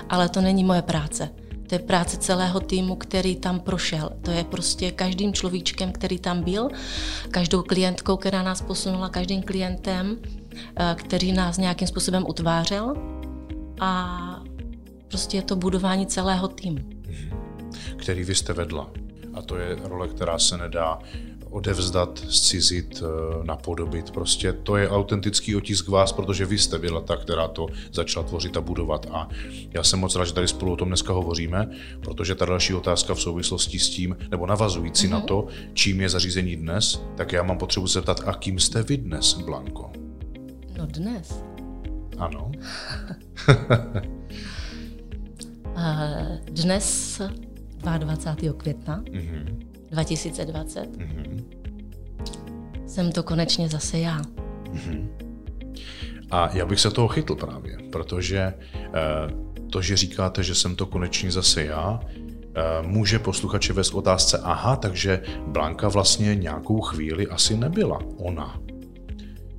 Ale 0.09 0.29
to 0.29 0.41
není 0.41 0.63
moje 0.63 0.81
práce. 0.81 1.29
To 1.67 1.75
je 1.75 1.79
práce 1.79 2.17
celého 2.17 2.59
týmu, 2.59 2.95
který 2.95 3.35
tam 3.35 3.59
prošel. 3.59 4.09
To 4.21 4.31
je 4.31 4.43
prostě 4.43 4.91
každým 4.91 5.33
človíčkem, 5.33 5.91
který 5.91 6.19
tam 6.19 6.43
byl, 6.43 6.69
každou 7.31 7.63
klientkou, 7.63 8.17
která 8.17 8.43
nás 8.43 8.61
posunula, 8.61 9.09
každým 9.09 9.43
klientem, 9.43 10.17
eh, 10.75 10.95
který 10.99 11.31
nás 11.31 11.57
nějakým 11.57 11.87
způsobem 11.87 12.25
utvářel. 12.27 12.93
A 13.79 14.41
prostě 15.07 15.37
je 15.37 15.41
to 15.41 15.55
budování 15.55 16.07
celého 16.07 16.47
týmu. 16.47 16.79
Který 17.97 18.23
vy 18.23 18.35
jste 18.35 18.53
vedla. 18.53 18.89
A 19.33 19.41
to 19.41 19.57
je 19.57 19.77
role, 19.83 20.07
která 20.07 20.39
se 20.39 20.57
nedá 20.57 20.99
odevzdat, 21.49 22.19
zcizit, 22.29 23.03
eh, 23.03 23.43
napodobit. 23.43 24.11
Prostě 24.11 24.53
to 24.53 24.77
je 24.77 24.89
autentický 24.89 25.55
otisk 25.55 25.87
vás, 25.87 26.11
protože 26.11 26.45
vy 26.45 26.57
jste 26.57 26.79
byla 26.79 27.01
ta, 27.01 27.17
která 27.17 27.47
to 27.47 27.67
začala 27.91 28.25
tvořit 28.27 28.57
a 28.57 28.61
budovat. 28.61 29.05
A 29.11 29.29
já 29.73 29.83
jsem 29.83 29.99
moc 29.99 30.15
rád, 30.15 30.25
že 30.25 30.33
tady 30.33 30.47
spolu 30.47 30.73
o 30.73 30.75
tom 30.75 30.87
dneska 30.87 31.13
hovoříme, 31.13 31.69
protože 31.99 32.35
ta 32.35 32.45
další 32.45 32.73
otázka 32.73 33.13
v 33.13 33.21
souvislosti 33.21 33.79
s 33.79 33.89
tím, 33.89 34.17
nebo 34.31 34.45
navazující 34.45 35.07
mm-hmm. 35.07 35.11
na 35.11 35.17
mhm. 35.17 35.27
to, 35.27 35.47
čím 35.73 36.01
je 36.01 36.09
zařízení 36.09 36.55
dnes, 36.55 37.01
tak 37.15 37.31
já 37.31 37.43
mám 37.43 37.57
potřebu 37.57 37.87
se 37.87 38.01
ptat, 38.01 38.21
a 38.25 38.33
kým 38.33 38.59
jste 38.59 38.83
vy 38.83 38.97
dnes, 38.97 39.33
Blanko? 39.33 39.91
No 40.77 40.85
dnes. 40.85 41.43
Ano. 42.17 42.51
dnes 46.51 47.21
22. 47.79 48.53
května 48.53 49.01
mm-hmm 49.01 49.67
2020, 49.91 50.97
mm-hmm. 50.97 51.43
jsem 52.87 53.11
to 53.11 53.23
konečně 53.23 53.69
zase 53.69 53.99
já. 53.99 54.21
Mm-hmm. 54.21 55.07
A 56.31 56.49
já 56.53 56.65
bych 56.65 56.79
se 56.79 56.91
toho 56.91 57.07
chytl 57.07 57.35
právě, 57.35 57.77
protože 57.91 58.53
eh, 58.73 58.93
to, 59.71 59.81
že 59.81 59.97
říkáte, 59.97 60.43
že 60.43 60.55
jsem 60.55 60.75
to 60.75 60.85
konečně 60.85 61.31
zase 61.31 61.63
já, 61.63 61.99
eh, 62.03 62.87
může 62.87 63.19
posluchače 63.19 63.73
vést 63.73 63.93
otázce, 63.93 64.39
aha, 64.43 64.75
takže 64.75 65.21
Blanka 65.47 65.89
vlastně 65.89 66.35
nějakou 66.35 66.81
chvíli 66.81 67.27
asi 67.27 67.57
nebyla 67.57 67.99
ona. 68.17 68.59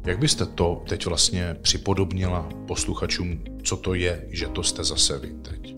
Jak 0.06 0.18
byste 0.18 0.46
to 0.46 0.82
teď 0.88 1.06
vlastně 1.06 1.56
připodobnila 1.62 2.48
posluchačům, 2.66 3.44
co 3.62 3.76
to 3.76 3.94
je, 3.94 4.26
že 4.28 4.48
to 4.48 4.62
jste 4.62 4.84
zase 4.84 5.18
vy 5.18 5.32
teď? 5.42 5.77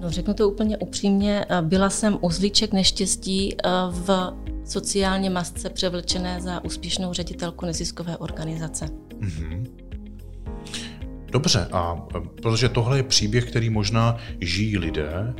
No 0.00 0.10
řeknu 0.10 0.34
to 0.34 0.48
úplně 0.48 0.78
upřímně, 0.78 1.46
byla 1.60 1.90
jsem 1.90 2.18
uzlíček 2.20 2.72
neštěstí 2.72 3.54
eh, 3.54 3.70
v 3.90 4.32
sociálně 4.64 5.30
masce 5.30 5.70
převlečené 5.70 6.40
za 6.40 6.64
úspěšnou 6.64 7.12
ředitelku 7.12 7.66
neziskové 7.66 8.16
organizace. 8.16 8.88
Mm-hmm. 9.20 9.66
Dobře, 11.30 11.68
a 11.72 11.96
protože 12.42 12.68
tohle 12.68 12.98
je 12.98 13.02
příběh, 13.02 13.44
který 13.50 13.70
možná 13.70 14.16
žijí 14.40 14.78
lidé, 14.78 15.34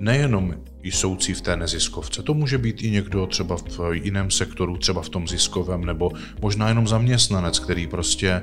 nejenom 0.00 0.54
jsoucí 0.82 1.34
v 1.34 1.40
té 1.40 1.56
neziskovce. 1.56 2.22
To 2.22 2.34
může 2.34 2.58
být 2.58 2.82
i 2.82 2.90
někdo 2.90 3.26
třeba 3.26 3.56
v 3.56 3.80
jiném 3.92 4.30
sektoru, 4.30 4.76
třeba 4.76 5.02
v 5.02 5.08
tom 5.08 5.28
ziskovém, 5.28 5.84
nebo 5.84 6.10
možná 6.42 6.68
jenom 6.68 6.88
zaměstnanec, 6.88 7.58
který 7.58 7.86
prostě 7.86 8.42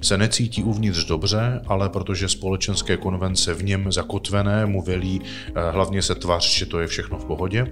se 0.00 0.18
necítí 0.18 0.62
uvnitř 0.62 1.04
dobře, 1.04 1.60
ale 1.66 1.88
protože 1.88 2.28
společenské 2.28 2.96
konvence 2.96 3.54
v 3.54 3.64
něm 3.64 3.92
zakotvené 3.92 4.66
mu 4.66 4.82
velí 4.82 5.20
eh, 5.24 5.70
hlavně 5.70 6.02
se 6.02 6.14
tvář, 6.14 6.58
že 6.58 6.66
to 6.66 6.80
je 6.80 6.86
všechno 6.86 7.18
v 7.18 7.24
pohodě, 7.24 7.66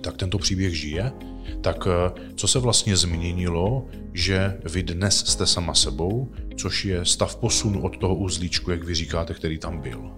tak 0.00 0.16
tento 0.16 0.38
příběh 0.38 0.74
žije. 0.74 1.12
Tak 1.60 1.86
eh, 1.86 2.20
co 2.36 2.48
se 2.48 2.58
vlastně 2.58 2.96
změnilo, 2.96 3.86
že 4.12 4.58
vy 4.64 4.82
dnes 4.82 5.26
jste 5.26 5.46
sama 5.46 5.74
sebou, 5.74 6.32
což 6.56 6.84
je 6.84 7.04
stav 7.04 7.36
posunu 7.36 7.82
od 7.82 7.96
toho 7.96 8.14
uzlíčku, 8.14 8.70
jak 8.70 8.84
vy 8.84 8.94
říkáte, 8.94 9.34
který 9.34 9.58
tam 9.58 9.80
byl? 9.80 10.10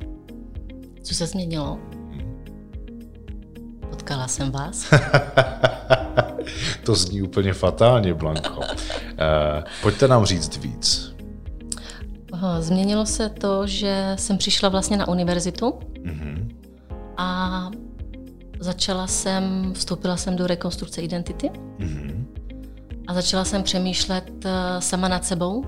Co 1.02 1.14
se 1.14 1.26
změnilo? 1.26 1.78
Potkala 3.90 4.28
jsem 4.28 4.50
vás. 4.50 4.90
to 6.84 6.94
zní 6.94 7.22
úplně 7.22 7.52
fatálně, 7.52 8.14
Blanko. 8.14 8.60
Eh, 9.18 9.64
pojďte 9.82 10.08
nám 10.08 10.24
říct 10.24 10.56
víc. 10.56 11.05
Změnilo 12.60 13.06
se 13.06 13.28
to, 13.28 13.66
že 13.66 14.12
jsem 14.18 14.38
přišla 14.38 14.68
vlastně 14.68 14.96
na 14.96 15.08
univerzitu 15.08 15.66
mm-hmm. 15.66 16.56
a 17.16 17.70
začala 18.60 19.06
jsem, 19.06 19.72
vstoupila 19.74 20.16
jsem 20.16 20.36
do 20.36 20.46
rekonstrukce 20.46 21.00
identity 21.00 21.50
mm-hmm. 21.78 22.24
a 23.06 23.14
začala 23.14 23.44
jsem 23.44 23.62
přemýšlet 23.62 24.30
eh, 24.44 24.50
sama 24.80 25.08
nad 25.08 25.24
sebou. 25.24 25.64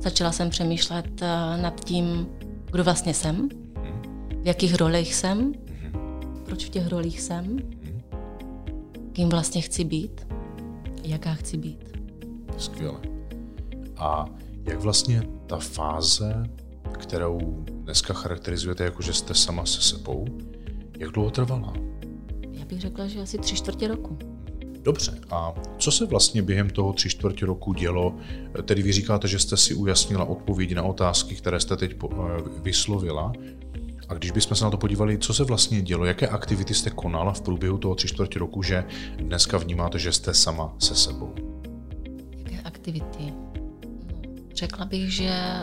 Začala 0.00 0.32
jsem 0.32 0.50
přemýšlet 0.50 1.22
eh, 1.22 1.26
nad 1.62 1.84
tím, 1.84 2.26
kdo 2.70 2.84
vlastně 2.84 3.14
jsem, 3.14 3.48
mm-hmm. 3.48 4.42
v 4.42 4.46
jakých 4.46 4.74
rolích 4.74 5.14
jsem, 5.14 5.52
proč 6.44 6.64
v 6.64 6.68
těch 6.68 6.88
rolích 6.88 7.20
jsem, 7.20 7.56
kým 9.12 9.28
vlastně 9.28 9.60
chci 9.60 9.84
být, 9.84 10.26
jaká 11.04 11.34
chci 11.34 11.56
být. 11.56 11.84
Skvěle. 12.58 12.98
A 13.96 14.26
jak 14.64 14.80
vlastně 14.80 15.22
ta 15.46 15.56
fáze, 15.56 16.42
kterou 16.92 17.64
dneska 17.70 18.14
charakterizujete 18.14 18.84
jako, 18.84 19.02
že 19.02 19.12
jste 19.12 19.34
sama 19.34 19.66
se 19.66 19.82
sebou, 19.82 20.26
jak 20.98 21.10
dlouho 21.10 21.30
trvala? 21.30 21.72
Já 22.52 22.64
bych 22.64 22.80
řekla, 22.80 23.06
že 23.06 23.20
asi 23.20 23.38
tři 23.38 23.56
čtvrtě 23.56 23.88
roku. 23.88 24.18
Dobře, 24.82 25.18
a 25.30 25.54
co 25.78 25.90
se 25.90 26.06
vlastně 26.06 26.42
během 26.42 26.70
toho 26.70 26.92
tři 26.92 27.08
čtvrtě 27.08 27.46
roku 27.46 27.72
dělo? 27.72 28.16
Tedy 28.62 28.82
vy 28.82 28.92
říkáte, 28.92 29.28
že 29.28 29.38
jste 29.38 29.56
si 29.56 29.74
ujasnila 29.74 30.24
odpovědi 30.24 30.74
na 30.74 30.82
otázky, 30.82 31.34
které 31.34 31.60
jste 31.60 31.76
teď 31.76 31.96
eh, 32.04 32.16
vyslovila. 32.62 33.32
A 34.08 34.14
když 34.14 34.30
bychom 34.30 34.56
se 34.56 34.64
na 34.64 34.70
to 34.70 34.76
podívali, 34.76 35.18
co 35.18 35.34
se 35.34 35.44
vlastně 35.44 35.82
dělo, 35.82 36.04
jaké 36.04 36.28
aktivity 36.28 36.74
jste 36.74 36.90
konala 36.90 37.32
v 37.32 37.40
průběhu 37.40 37.78
toho 37.78 37.94
tři 37.94 38.08
čtvrtě 38.08 38.38
roku, 38.38 38.62
že 38.62 38.84
dneska 39.16 39.58
vnímáte, 39.58 39.98
že 39.98 40.12
jste 40.12 40.34
sama 40.34 40.74
se 40.78 40.94
sebou? 40.94 41.34
Jaké 42.36 42.60
aktivity? 42.60 43.43
Řekla 44.54 44.84
bych, 44.84 45.12
že 45.12 45.60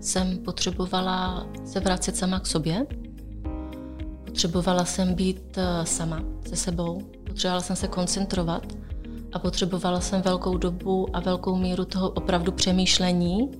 jsem 0.00 0.38
potřebovala 0.38 1.46
se 1.64 1.80
vracet 1.80 2.16
sama 2.16 2.40
k 2.40 2.46
sobě. 2.46 2.86
Potřebovala 4.24 4.84
jsem 4.84 5.14
být 5.14 5.58
eh, 5.58 5.86
sama 5.86 6.20
se 6.48 6.56
sebou. 6.56 7.00
Potřebovala 7.26 7.62
jsem 7.62 7.76
se 7.76 7.88
koncentrovat 7.88 8.66
a 9.32 9.38
potřebovala 9.38 10.00
jsem 10.00 10.22
velkou 10.22 10.58
dobu 10.58 11.16
a 11.16 11.20
velkou 11.20 11.56
míru 11.56 11.84
toho 11.84 12.10
opravdu 12.10 12.52
přemýšlení, 12.52 13.50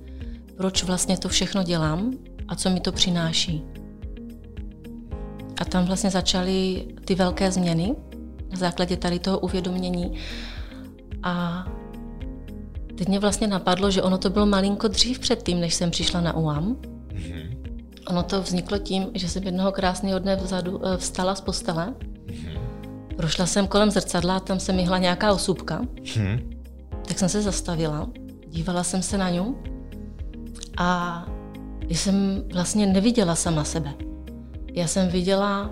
proč 0.57 0.83
vlastně 0.83 1.17
to 1.17 1.29
všechno 1.29 1.63
dělám 1.63 2.11
a 2.47 2.55
co 2.55 2.69
mi 2.69 2.79
to 2.79 2.91
přináší. 2.91 3.63
A 5.61 5.65
tam 5.65 5.85
vlastně 5.85 6.09
začaly 6.09 6.87
ty 7.05 7.15
velké 7.15 7.51
změny 7.51 7.95
na 8.51 8.57
základě 8.57 8.97
tady 8.97 9.19
toho 9.19 9.39
uvědomění. 9.39 10.13
A 11.23 11.65
teď 12.97 13.07
mě 13.07 13.19
vlastně 13.19 13.47
napadlo, 13.47 13.91
že 13.91 14.01
ono 14.01 14.17
to 14.17 14.29
bylo 14.29 14.45
malinko 14.45 14.87
dřív 14.87 15.19
předtím, 15.19 15.59
než 15.59 15.73
jsem 15.73 15.91
přišla 15.91 16.21
na 16.21 16.35
UAM. 16.35 16.75
Mm-hmm. 16.75 17.57
Ono 18.07 18.23
to 18.23 18.41
vzniklo 18.41 18.77
tím, 18.77 19.07
že 19.13 19.29
jsem 19.29 19.43
jednoho 19.43 19.71
krásného 19.71 20.19
dne 20.19 20.35
vzadu 20.35 20.81
eh, 20.85 20.97
vstala 20.97 21.35
z 21.35 21.41
postele, 21.41 21.93
mm-hmm. 21.99 22.59
prošla 23.17 23.45
jsem 23.45 23.67
kolem 23.67 23.91
zrcadla, 23.91 24.39
tam 24.39 24.59
se 24.59 24.73
myhla 24.73 24.97
nějaká 24.97 25.33
osůbka, 25.33 25.81
mm-hmm. 25.81 26.57
tak 27.07 27.19
jsem 27.19 27.29
se 27.29 27.41
zastavila, 27.41 28.07
dívala 28.47 28.83
jsem 28.83 29.01
se 29.01 29.17
na 29.17 29.29
ňu 29.29 29.57
a 30.77 31.25
jsem 31.89 32.43
vlastně 32.53 32.85
neviděla 32.85 33.35
sama 33.35 33.63
sebe. 33.63 33.93
Já 34.73 34.87
jsem 34.87 35.07
viděla 35.07 35.71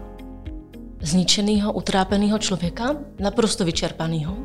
zničeného, 1.01 1.73
utrápeného 1.73 2.37
člověka, 2.37 2.95
naprosto 3.19 3.65
vyčerpaného. 3.65 4.35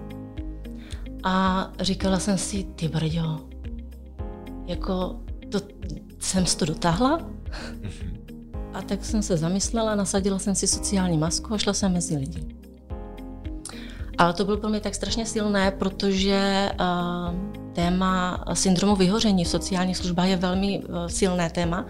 A 1.24 1.66
říkala 1.81 2.18
jsem 2.18 2.38
si, 2.38 2.64
ty 2.64 2.88
brďo, 2.88 3.40
jako 4.66 5.16
to, 5.50 5.61
jsem 6.18 6.44
to 6.59 6.64
dotáhla? 6.64 7.20
A 8.74 8.83
tak 8.83 9.04
jsem 9.04 9.22
se 9.22 9.37
zamyslela, 9.37 9.94
nasadila 9.94 10.38
jsem 10.38 10.54
si 10.54 10.66
sociální 10.66 11.18
masku 11.18 11.54
a 11.54 11.59
šla 11.59 11.72
jsem 11.72 11.92
mezi 11.92 12.16
lidi. 12.16 12.59
Ale 14.18 14.33
to 14.33 14.44
bylo 14.44 14.57
pro 14.57 14.68
mě 14.68 14.81
tak 14.81 14.94
strašně 14.94 15.26
silné, 15.26 15.70
protože 15.70 16.70
uh, 16.81 17.72
téma 17.72 18.44
syndromu 18.52 18.96
vyhoření 18.96 19.44
v 19.44 19.48
sociálních 19.48 19.96
službách 19.96 20.28
je 20.28 20.37
velmi 20.37 20.78
uh, 20.78 21.07
silné 21.07 21.50
téma. 21.50 21.83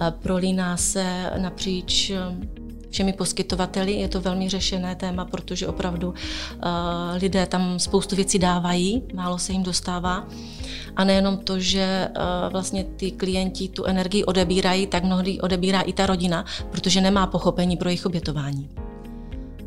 Uh, 0.00 0.10
prolíná 0.10 0.76
se 0.76 1.30
napříč 1.38 2.12
všemi 2.90 3.12
poskytovateli. 3.12 3.92
Je 3.92 4.08
to 4.08 4.20
velmi 4.20 4.48
řešené 4.48 4.94
téma, 4.94 5.24
protože 5.24 5.66
opravdu 5.66 6.08
uh, 6.08 6.14
lidé 7.16 7.46
tam 7.46 7.78
spoustu 7.78 8.16
věcí 8.16 8.38
dávají, 8.38 9.02
málo 9.14 9.38
se 9.38 9.52
jim 9.52 9.62
dostává. 9.62 10.28
A 10.96 11.04
nejenom 11.04 11.38
to, 11.38 11.60
že 11.60 12.08
uh, 12.08 12.52
vlastně 12.52 12.84
ty 12.84 13.10
klienti 13.10 13.68
tu 13.68 13.84
energii 13.84 14.24
odebírají, 14.24 14.86
tak 14.86 15.04
mnohdy 15.04 15.40
odebírá 15.40 15.80
i 15.80 15.92
ta 15.92 16.06
rodina, 16.06 16.44
protože 16.70 17.00
nemá 17.00 17.26
pochopení 17.26 17.76
pro 17.76 17.88
jejich 17.88 18.06
obětování. 18.06 18.70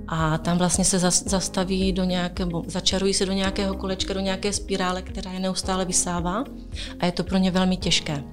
A 0.08 0.38
tam 0.38 0.58
vlastně 0.58 0.86
se 0.86 1.00
zastaví 1.26 1.92
do 1.92 2.04
nějakého, 2.04 2.64
začarují 2.68 3.14
se 3.14 3.26
do 3.26 3.32
nějakého 3.32 3.76
kolečka, 3.76 4.14
do 4.14 4.20
nějaké 4.20 4.54
spirále, 4.54 5.02
která 5.02 5.32
je 5.32 5.40
neustále 5.40 5.86
vysává 5.86 6.44
a 7.00 7.06
je 7.06 7.12
to 7.12 7.24
pro 7.24 7.38
ně 7.38 7.52
velmi 7.52 7.78
těžké. 7.78 8.24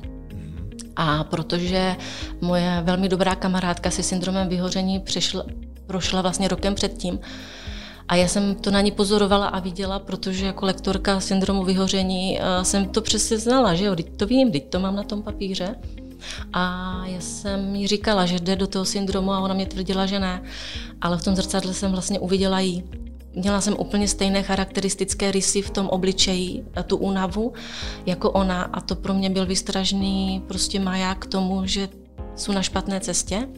A 1.02 1.24
protože 1.24 1.96
moje 2.40 2.80
velmi 2.84 3.08
dobrá 3.08 3.34
kamarádka 3.34 3.90
se 3.90 4.02
syndromem 4.02 4.48
vyhoření 4.48 5.00
přešla, 5.00 5.44
prošla 5.86 6.22
vlastně 6.22 6.48
rokem 6.48 6.74
předtím, 6.74 7.18
a 8.08 8.14
já 8.16 8.28
jsem 8.28 8.54
to 8.54 8.70
na 8.70 8.80
ní 8.80 8.90
pozorovala 8.90 9.46
a 9.46 9.60
viděla, 9.60 9.98
protože 9.98 10.46
jako 10.46 10.66
lektorka 10.66 11.20
syndromu 11.20 11.64
vyhoření 11.64 12.38
uh, 12.38 12.64
jsem 12.64 12.88
to 12.88 13.00
přesně 13.00 13.38
znala, 13.38 13.74
že 13.74 13.84
jo, 13.84 13.96
teď 13.96 14.16
to 14.16 14.26
vím, 14.26 14.52
teď 14.52 14.68
to 14.68 14.80
mám 14.80 14.96
na 14.96 15.02
tom 15.02 15.22
papíře. 15.22 15.76
A 16.52 16.94
já 17.06 17.20
jsem 17.20 17.74
jí 17.74 17.86
říkala, 17.86 18.26
že 18.26 18.38
jde 18.38 18.56
do 18.56 18.66
toho 18.66 18.84
syndromu 18.84 19.32
a 19.32 19.40
ona 19.40 19.54
mě 19.54 19.66
tvrdila, 19.66 20.06
že 20.06 20.18
ne. 20.18 20.42
Ale 21.00 21.18
v 21.18 21.24
tom 21.24 21.36
zrcadle 21.36 21.74
jsem 21.74 21.92
vlastně 21.92 22.18
uviděla 22.18 22.60
jí. 22.60 22.84
Měla 23.34 23.60
jsem 23.60 23.74
úplně 23.78 24.08
stejné 24.08 24.42
charakteristické 24.42 25.30
rysy 25.30 25.62
v 25.62 25.70
tom 25.70 25.88
obličeji, 25.88 26.64
tu 26.86 26.96
únavu, 26.96 27.52
jako 28.06 28.30
ona 28.30 28.62
a 28.62 28.80
to 28.80 28.96
pro 28.96 29.14
mě 29.14 29.30
byl 29.30 29.46
vystražný 29.46 30.42
prostě 30.48 30.80
maják 30.80 31.18
k 31.18 31.26
tomu, 31.26 31.66
že 31.66 31.88
jsou 32.36 32.52
na 32.52 32.62
špatné 32.62 33.00
cestě. 33.00 33.48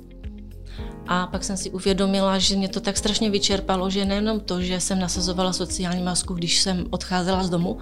A 1.09 1.27
pak 1.27 1.45
jsem 1.45 1.57
si 1.57 1.71
uvědomila, 1.71 2.39
že 2.39 2.57
mě 2.57 2.69
to 2.69 2.81
tak 2.81 2.97
strašně 2.97 3.31
vyčerpalo, 3.31 3.91
že 3.91 4.05
nejenom 4.05 4.41
to, 4.41 4.63
že 4.63 4.81
jsem 4.81 4.99
nasazovala 4.99 5.53
sociální 5.53 6.03
masku, 6.03 6.35
když 6.35 6.61
jsem 6.61 6.87
odcházela 6.91 7.43
z 7.43 7.51
domu, 7.51 7.79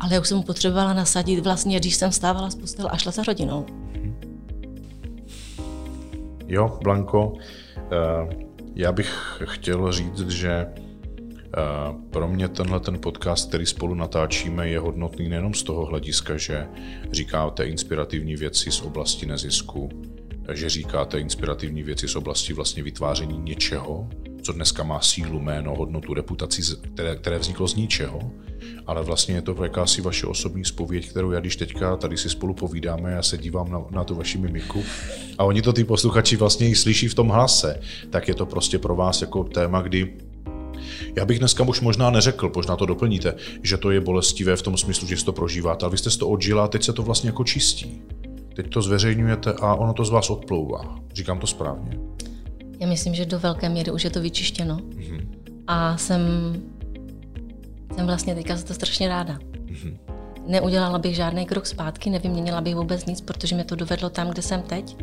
ale 0.00 0.14
jak 0.14 0.26
jsem 0.26 0.42
potřebovala 0.42 0.92
nasadit 0.92 1.40
vlastně, 1.40 1.78
když 1.80 1.94
jsem 1.94 2.12
stávala 2.12 2.50
z 2.50 2.54
postele 2.54 2.90
a 2.90 2.96
šla 2.96 3.12
za 3.12 3.22
rodinou. 3.22 3.66
Jo, 6.46 6.78
Blanko, 6.82 7.32
eh, 7.76 8.36
já 8.74 8.92
bych 8.92 9.40
chtěl 9.44 9.92
říct, 9.92 10.28
že 10.28 10.66
Eh, 10.66 10.93
pro 12.10 12.28
mě 12.28 12.48
tenhle 12.48 12.80
ten 12.80 12.98
podcast, 12.98 13.48
který 13.48 13.66
spolu 13.66 13.94
natáčíme, 13.94 14.68
je 14.68 14.78
hodnotný 14.78 15.28
nejenom 15.28 15.54
z 15.54 15.62
toho 15.62 15.84
hlediska, 15.84 16.36
že 16.36 16.66
říkáte 17.12 17.64
inspirativní 17.64 18.36
věci 18.36 18.70
z 18.72 18.80
oblasti 18.82 19.26
nezisku, 19.26 19.88
že 20.52 20.68
říkáte 20.68 21.20
inspirativní 21.20 21.82
věci 21.82 22.08
z 22.08 22.16
oblasti 22.16 22.52
vlastně 22.52 22.82
vytváření 22.82 23.38
něčeho, 23.38 24.08
co 24.42 24.52
dneska 24.52 24.82
má 24.82 25.00
sílu, 25.00 25.40
jméno, 25.40 25.74
hodnotu, 25.74 26.14
reputaci, 26.14 26.62
které, 26.94 27.16
které 27.16 27.38
vzniklo 27.38 27.68
z 27.68 27.74
ničeho, 27.74 28.30
ale 28.86 29.02
vlastně 29.02 29.34
je 29.34 29.42
to 29.42 29.62
jakási 29.62 30.02
vaše 30.02 30.26
osobní 30.26 30.64
spověď, 30.64 31.10
kterou 31.10 31.30
já 31.30 31.40
když 31.40 31.56
teďka 31.56 31.96
tady 31.96 32.16
si 32.16 32.30
spolu 32.30 32.54
povídáme, 32.54 33.12
já 33.12 33.22
se 33.22 33.38
dívám 33.38 33.70
na, 33.70 33.84
na 33.90 34.04
tu 34.04 34.14
vaši 34.14 34.38
mimiku 34.38 34.84
a 35.38 35.44
oni 35.44 35.62
to 35.62 35.72
ty 35.72 35.84
posluchači 35.84 36.36
vlastně 36.36 36.68
i 36.68 36.74
slyší 36.74 37.08
v 37.08 37.14
tom 37.14 37.28
hlase, 37.28 37.80
tak 38.10 38.28
je 38.28 38.34
to 38.34 38.46
prostě 38.46 38.78
pro 38.78 38.96
vás 38.96 39.20
jako 39.20 39.44
téma, 39.44 39.80
kdy 39.80 40.16
Já 41.16 41.24
bych 41.24 41.38
dneska 41.38 41.64
už 41.64 41.80
možná 41.80 42.10
neřekl, 42.10 42.52
možná 42.56 42.76
to 42.76 42.86
doplníte, 42.86 43.34
že 43.62 43.76
to 43.76 43.90
je 43.90 44.00
bolestivé 44.00 44.56
v 44.56 44.62
tom 44.62 44.76
smyslu, 44.76 45.08
že 45.08 45.16
si 45.16 45.24
to 45.24 45.32
prožíváte, 45.32 45.84
ale 45.84 45.90
vy 45.90 45.98
jste 45.98 46.10
to 46.10 46.28
odžila 46.28 46.64
a 46.64 46.68
teď 46.68 46.84
se 46.84 46.92
to 46.92 47.02
vlastně 47.02 47.28
jako 47.28 47.44
čistí. 47.44 48.02
Teď 48.56 48.70
to 48.70 48.82
zveřejňujete 48.82 49.52
a 49.52 49.74
ono 49.74 49.92
to 49.92 50.04
z 50.04 50.10
vás 50.10 50.30
odplouvá. 50.30 50.98
Říkám 51.12 51.38
to 51.38 51.46
správně. 51.46 51.98
Já 52.80 52.86
myslím, 52.86 53.14
že 53.14 53.26
do 53.26 53.38
velké 53.38 53.68
míry 53.68 53.90
už 53.90 54.04
je 54.04 54.10
to 54.10 54.20
vyčištěno. 54.20 54.76
Mm-hmm. 54.76 55.26
A 55.66 55.96
jsem, 55.96 56.20
jsem 57.96 58.06
vlastně 58.06 58.34
teďka 58.34 58.56
za 58.56 58.64
to 58.64 58.74
strašně 58.74 59.08
ráda. 59.08 59.38
Mm-hmm. 59.38 59.96
Neudělala 60.46 60.98
bych 60.98 61.14
žádný 61.14 61.46
krok 61.46 61.66
zpátky, 61.66 62.10
nevyměnila 62.10 62.60
bych 62.60 62.76
vůbec 62.76 63.06
nic, 63.06 63.20
protože 63.20 63.54
mě 63.54 63.64
to 63.64 63.76
dovedlo 63.76 64.10
tam, 64.10 64.30
kde 64.30 64.42
jsem 64.42 64.62
teď. 64.62 64.96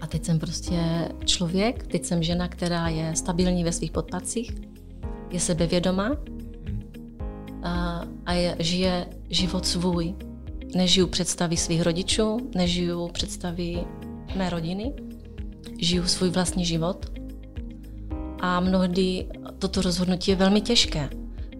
A 0.00 0.06
teď 0.06 0.24
jsem 0.24 0.38
prostě 0.38 1.08
člověk, 1.24 1.86
teď 1.86 2.04
jsem 2.04 2.22
žena, 2.22 2.48
která 2.48 2.88
je 2.88 3.16
stabilní 3.16 3.64
ve 3.64 3.72
svých 3.72 3.90
podpacích, 3.90 4.52
je 5.30 5.40
sebevědomá 5.40 6.16
a, 7.62 8.04
a 8.26 8.32
je, 8.32 8.56
žije 8.58 9.06
život 9.30 9.66
svůj. 9.66 10.14
Nežiju 10.74 11.06
představy 11.06 11.56
svých 11.56 11.82
rodičů, 11.82 12.36
nežiju 12.54 13.08
představy 13.08 13.84
mé 14.36 14.50
rodiny, 14.50 14.92
žiju 15.78 16.06
svůj 16.06 16.30
vlastní 16.30 16.64
život. 16.64 17.06
A 18.40 18.60
mnohdy 18.60 19.26
toto 19.58 19.82
rozhodnutí 19.82 20.30
je 20.30 20.36
velmi 20.36 20.60
těžké, 20.60 21.10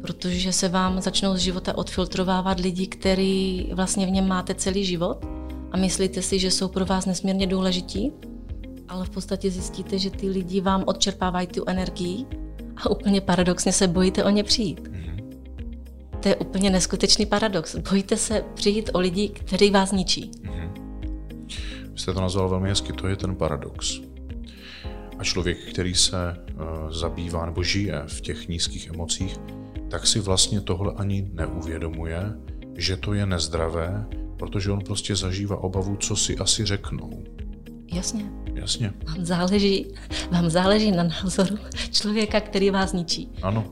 protože 0.02 0.52
se 0.52 0.68
vám 0.68 1.00
začnou 1.00 1.34
z 1.34 1.38
života 1.38 1.78
odfiltrovávat 1.78 2.60
lidi, 2.60 2.86
který 2.86 3.68
vlastně 3.72 4.06
v 4.06 4.10
něm 4.10 4.28
máte 4.28 4.54
celý 4.54 4.84
život 4.84 5.26
a 5.72 5.76
myslíte 5.76 6.22
si, 6.22 6.38
že 6.38 6.50
jsou 6.50 6.68
pro 6.68 6.86
vás 6.86 7.06
nesmírně 7.06 7.46
důležití, 7.46 8.12
ale 8.88 9.04
v 9.04 9.10
podstatě 9.10 9.50
zjistíte, 9.50 9.98
že 9.98 10.10
ty 10.10 10.28
lidi 10.28 10.60
vám 10.60 10.84
odčerpávají 10.86 11.46
tu 11.46 11.64
energii 11.66 12.26
a 12.84 12.90
úplně 12.90 13.20
paradoxně 13.20 13.72
se 13.72 13.88
bojíte 13.88 14.24
o 14.24 14.30
ně 14.30 14.44
přijít. 14.44 14.80
Mm-hmm. 14.80 15.38
To 16.20 16.28
je 16.28 16.36
úplně 16.36 16.70
neskutečný 16.70 17.26
paradox. 17.26 17.76
Bojíte 17.90 18.16
se 18.16 18.44
přijít 18.54 18.90
o 18.92 19.00
lidi, 19.00 19.28
který 19.28 19.70
vás 19.70 19.92
ničí. 19.92 20.30
Mm-hmm. 20.30 20.70
Vy 21.92 21.98
jste 21.98 22.12
to 22.12 22.20
nazval 22.20 22.48
velmi 22.48 22.68
hezky, 22.68 22.92
to 22.92 23.08
je 23.08 23.16
ten 23.16 23.36
paradox. 23.36 24.00
A 25.18 25.24
člověk, 25.24 25.58
který 25.70 25.94
se 25.94 26.16
uh, 26.54 26.92
zabývá 26.92 27.46
nebo 27.46 27.62
žije 27.62 28.02
v 28.06 28.20
těch 28.20 28.48
nízkých 28.48 28.88
emocích, 28.88 29.36
tak 29.90 30.06
si 30.06 30.20
vlastně 30.20 30.60
tohle 30.60 30.92
ani 30.96 31.30
neuvědomuje, 31.32 32.22
že 32.76 32.96
to 32.96 33.14
je 33.14 33.26
nezdravé, 33.26 34.06
protože 34.36 34.70
on 34.70 34.80
prostě 34.80 35.16
zažívá 35.16 35.56
obavu, 35.56 35.96
co 35.96 36.16
si 36.16 36.38
asi 36.38 36.64
řeknou. 36.64 37.24
Jasně. 37.92 38.30
Jasně. 38.54 38.92
Vám 39.06 39.24
záleží, 39.24 39.86
vám 40.30 40.50
záleží 40.50 40.90
na 40.90 41.02
názoru 41.02 41.58
člověka, 41.90 42.40
který 42.40 42.70
vás 42.70 42.92
ničí. 42.92 43.28
Ano. 43.42 43.64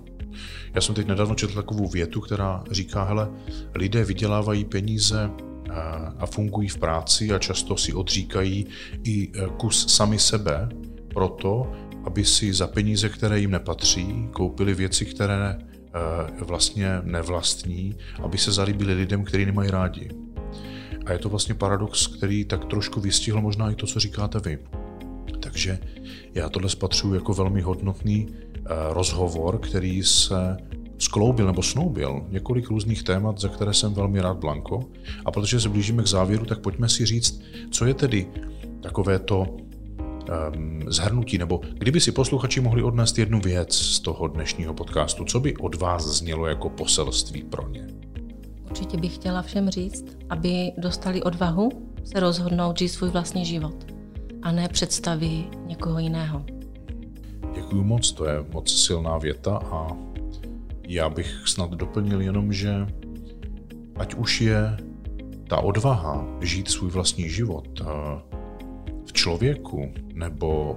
Já 0.75 0.81
jsem 0.81 0.95
teď 0.95 1.07
nedávno 1.07 1.35
četl 1.35 1.55
takovou 1.55 1.89
větu, 1.89 2.21
která 2.21 2.65
říká, 2.71 3.05
hele, 3.05 3.29
lidé 3.75 4.05
vydělávají 4.05 4.65
peníze 4.65 5.31
eh, 5.31 5.73
a 6.19 6.27
fungují 6.27 6.69
v 6.69 6.79
práci 6.79 7.33
a 7.33 7.39
často 7.39 7.77
si 7.77 7.93
odříkají 7.93 8.67
i 9.05 9.33
eh, 9.35 9.47
kus 9.57 9.95
sami 9.95 10.19
sebe 10.19 10.69
proto, 11.09 11.73
aby 12.05 12.25
si 12.25 12.53
za 12.53 12.67
peníze, 12.67 13.09
které 13.09 13.41
jim 13.41 13.51
nepatří, 13.51 14.29
koupili 14.33 14.75
věci, 14.75 15.07
které 15.07 15.59
eh, 15.59 16.45
vlastně 16.45 16.89
nevlastní, 17.03 17.97
aby 18.23 18.39
se 18.39 18.53
zalíbili 18.53 18.95
lidem, 18.95 19.25
který 19.25 19.47
nemají 19.47 19.71
rádi. 19.71 20.26
A 21.07 21.13
je 21.13 21.19
to 21.19 21.29
vlastně 21.29 21.55
paradox, 21.55 22.07
který 22.07 22.45
tak 22.45 22.65
trošku 22.65 23.01
vystihl 23.01 23.41
možná 23.41 23.71
i 23.71 23.75
to, 23.75 23.87
co 23.87 24.01
říkáte 24.01 24.41
vy. 24.41 24.59
Takže 25.41 25.79
já 26.35 26.49
tohle 26.49 26.69
spatřuji 26.69 27.15
jako 27.15 27.35
velmi 27.35 27.61
hodnotný 27.61 28.29
eh, 28.29 28.61
rozhovor, 28.91 29.59
který 29.59 30.03
se 30.03 30.57
skloubil 30.99 31.47
nebo 31.47 31.63
snoubil 31.63 32.27
několik 32.29 32.69
různých 32.69 33.03
témat, 33.03 33.41
za 33.41 33.49
které 33.49 33.75
jsem 33.75 33.95
velmi 33.95 34.21
rád 34.21 34.37
Blanko. 34.37 34.85
A 35.25 35.31
protože 35.31 35.61
se 35.61 35.69
blížíme 35.69 36.03
k 36.03 36.07
závěru, 36.07 36.45
tak 36.45 36.59
pojďme 36.59 36.89
si 36.89 37.07
říct, 37.07 37.43
co 37.71 37.87
je 37.87 37.95
tedy 37.95 38.27
takové 38.81 39.19
to 39.19 39.41
um, 39.41 40.83
zhrnutí, 40.87 41.39
nebo 41.39 41.61
kdyby 41.79 42.01
si 42.01 42.13
posluchači 42.13 42.61
mohli 42.61 42.83
odnést 42.83 43.19
jednu 43.19 43.41
věc 43.41 43.75
z 43.75 44.01
toho 44.01 44.29
dnešního 44.29 44.75
podcastu, 44.75 45.25
co 45.25 45.41
by 45.41 45.57
od 45.57 45.75
vás 45.75 46.07
znělo 46.07 46.47
jako 46.47 46.69
poselství 46.69 47.43
pro 47.43 47.69
ně? 47.69 47.87
Určitě 48.71 48.97
bych 48.97 49.15
chtěla 49.15 49.43
všem 49.43 49.71
říct, 49.71 50.05
aby 50.31 50.73
dostali 50.79 51.23
odvahu 51.23 51.69
se 52.05 52.21
rozhodnout 52.21 52.79
žít 52.79 52.89
svůj 52.89 53.11
vlastní 53.11 53.45
život 53.45 53.87
a 54.43 54.53
ne 54.53 54.69
představy 54.69 55.45
někoho 55.67 55.99
jiného. 55.99 56.45
Děkuji 57.55 57.85
moc, 57.85 58.13
to 58.13 58.25
je 58.25 58.45
moc 58.53 58.85
silná 58.85 59.19
věta 59.19 59.57
a 59.57 59.89
já 60.89 61.11
bych 61.11 61.43
snad 61.47 61.71
doplnil 61.71 62.21
jenom, 62.21 62.53
že 62.53 62.87
ať 63.97 64.15
už 64.15 64.41
je 64.41 64.77
ta 65.49 65.59
odvaha 65.59 66.27
žít 66.41 66.69
svůj 66.71 66.91
vlastní 66.91 67.29
život 67.29 67.81
eh, 67.81 67.85
v 69.07 69.13
člověku, 69.13 69.93
nebo 70.15 70.77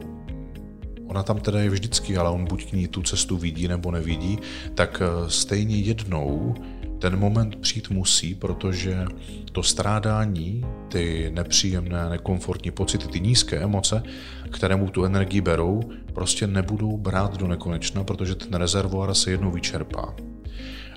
ona 1.07 1.23
tam 1.23 1.39
teda 1.39 1.59
je 1.59 1.69
vždycky, 1.69 2.17
ale 2.17 2.29
on 2.29 2.45
buď 2.45 2.69
k 2.69 2.73
ní 2.73 2.87
tu 2.87 3.01
cestu 3.01 3.37
vidí 3.37 3.67
nebo 3.67 3.91
nevidí, 3.91 4.39
tak 4.75 5.01
eh, 5.01 5.29
stejně 5.29 5.75
jednou 5.75 6.55
ten 6.99 7.19
moment 7.19 7.55
přijít 7.55 7.89
musí, 7.89 8.35
protože 8.35 9.05
to 9.51 9.63
strádání, 9.63 10.65
ty 10.87 11.31
nepříjemné, 11.33 12.09
nekomfortní 12.09 12.71
pocity, 12.71 13.07
ty 13.07 13.19
nízké 13.19 13.57
emoce, 13.57 14.03
které 14.51 14.75
mu 14.75 14.89
tu 14.89 15.05
energii 15.05 15.41
berou, 15.41 15.81
prostě 16.13 16.47
nebudou 16.47 16.97
brát 16.97 17.37
do 17.37 17.47
nekonečna, 17.47 18.03
protože 18.03 18.35
ten 18.35 18.53
rezervoár 18.53 19.13
se 19.13 19.31
jednou 19.31 19.51
vyčerpá. 19.51 20.15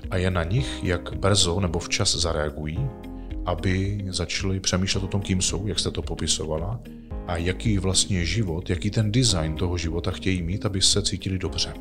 A 0.09 0.17
je 0.17 0.31
na 0.31 0.43
nich, 0.43 0.83
jak 0.83 1.13
brzo 1.17 1.59
nebo 1.59 1.79
včas 1.79 2.15
zareagují, 2.15 2.79
aby 3.45 4.05
začali 4.09 4.59
přemýšlet 4.59 5.03
o 5.03 5.07
tom, 5.07 5.21
kým 5.21 5.41
jsou, 5.41 5.67
jak 5.67 5.79
jste 5.79 5.91
to 5.91 6.01
popisovala, 6.01 6.79
a 7.27 7.37
jaký 7.37 7.77
vlastně 7.77 8.25
život, 8.25 8.69
jaký 8.69 8.91
ten 8.91 9.11
design 9.11 9.55
toho 9.55 9.77
života 9.77 10.11
chtějí 10.11 10.41
mít, 10.41 10.65
aby 10.65 10.81
se 10.81 11.01
cítili 11.01 11.37
dobře. 11.37 11.73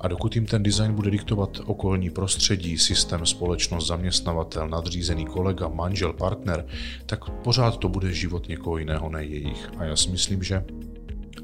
A 0.00 0.08
dokud 0.08 0.34
jim 0.34 0.46
ten 0.46 0.62
design 0.62 0.94
bude 0.94 1.10
diktovat 1.10 1.60
okolní 1.64 2.10
prostředí, 2.10 2.78
systém, 2.78 3.26
společnost, 3.26 3.86
zaměstnavatel, 3.86 4.68
nadřízený 4.68 5.26
kolega, 5.26 5.68
manžel, 5.68 6.12
partner, 6.12 6.66
tak 7.06 7.30
pořád 7.30 7.76
to 7.76 7.88
bude 7.88 8.12
život 8.12 8.48
někoho 8.48 8.78
jiného, 8.78 9.10
ne 9.10 9.24
jejich. 9.24 9.70
A 9.78 9.84
já 9.84 9.96
si 9.96 10.10
myslím, 10.10 10.42
že 10.42 10.64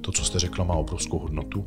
to, 0.01 0.13
co 0.13 0.25
jste 0.25 0.39
řekla, 0.39 0.65
má 0.65 0.75
obrovskou 0.75 1.19
hodnotu 1.19 1.67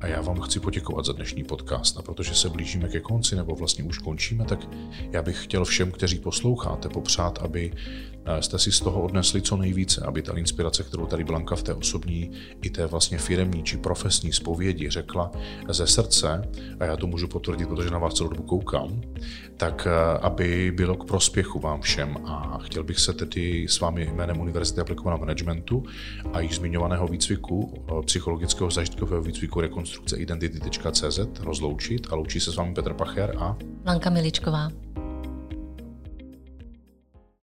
a 0.00 0.06
já 0.06 0.20
vám 0.20 0.40
chci 0.40 0.60
poděkovat 0.60 1.04
za 1.04 1.12
dnešní 1.12 1.44
podcast. 1.44 1.98
A 1.98 2.02
protože 2.02 2.34
se 2.34 2.48
blížíme 2.48 2.88
ke 2.88 3.00
konci, 3.00 3.36
nebo 3.36 3.54
vlastně 3.54 3.84
už 3.84 3.98
končíme, 3.98 4.44
tak 4.44 4.68
já 5.12 5.22
bych 5.22 5.44
chtěl 5.44 5.64
všem, 5.64 5.92
kteří 5.92 6.18
posloucháte, 6.18 6.88
popřát, 6.88 7.38
aby 7.38 7.72
jste 8.40 8.58
si 8.58 8.72
z 8.72 8.80
toho 8.80 9.02
odnesli 9.02 9.42
co 9.42 9.56
nejvíce, 9.56 10.00
aby 10.04 10.22
ta 10.22 10.38
inspirace, 10.38 10.82
kterou 10.82 11.06
tady 11.06 11.24
Blanka 11.24 11.56
v 11.56 11.62
té 11.62 11.74
osobní 11.74 12.30
i 12.62 12.70
té 12.70 12.86
vlastně 12.86 13.18
firemní 13.18 13.62
či 13.62 13.76
profesní 13.76 14.32
zpovědi 14.32 14.90
řekla 14.90 15.30
ze 15.68 15.86
srdce, 15.86 16.42
a 16.80 16.84
já 16.84 16.96
to 16.96 17.06
můžu 17.06 17.28
potvrdit, 17.28 17.68
protože 17.68 17.90
na 17.90 17.98
vás 17.98 18.14
celou 18.14 18.28
dobu 18.28 18.42
koukám, 18.42 19.00
tak 19.56 19.86
eh, 19.90 20.18
aby 20.18 20.72
bylo 20.76 20.96
k 20.96 21.04
prospěchu 21.04 21.58
vám 21.58 21.80
všem. 21.80 22.16
A 22.26 22.58
chtěl 22.62 22.84
bych 22.84 22.98
se 22.98 23.12
tedy 23.12 23.66
s 23.68 23.80
vámi 23.80 24.10
jménem 24.14 24.40
Univerzity 24.40 24.80
aplikovaného 24.80 25.20
managementu 25.20 25.84
a 26.32 26.40
již 26.40 26.56
zmiňovaného 26.56 27.08
výcviku, 27.08 27.84
eh, 27.88 28.02
psychologického 28.06 28.70
zažitkového 28.70 29.22
výcviku 29.22 29.60
rekonstrukce 29.60 30.16
identity.cz 30.16 31.20
rozloučit 31.40 32.06
a 32.10 32.14
loučí 32.14 32.40
se 32.40 32.52
s 32.52 32.56
vámi 32.56 32.74
Petr 32.74 32.94
Pacher 32.94 33.34
a 33.38 33.56
Blanka 33.84 34.10
Miličková. 34.10 34.68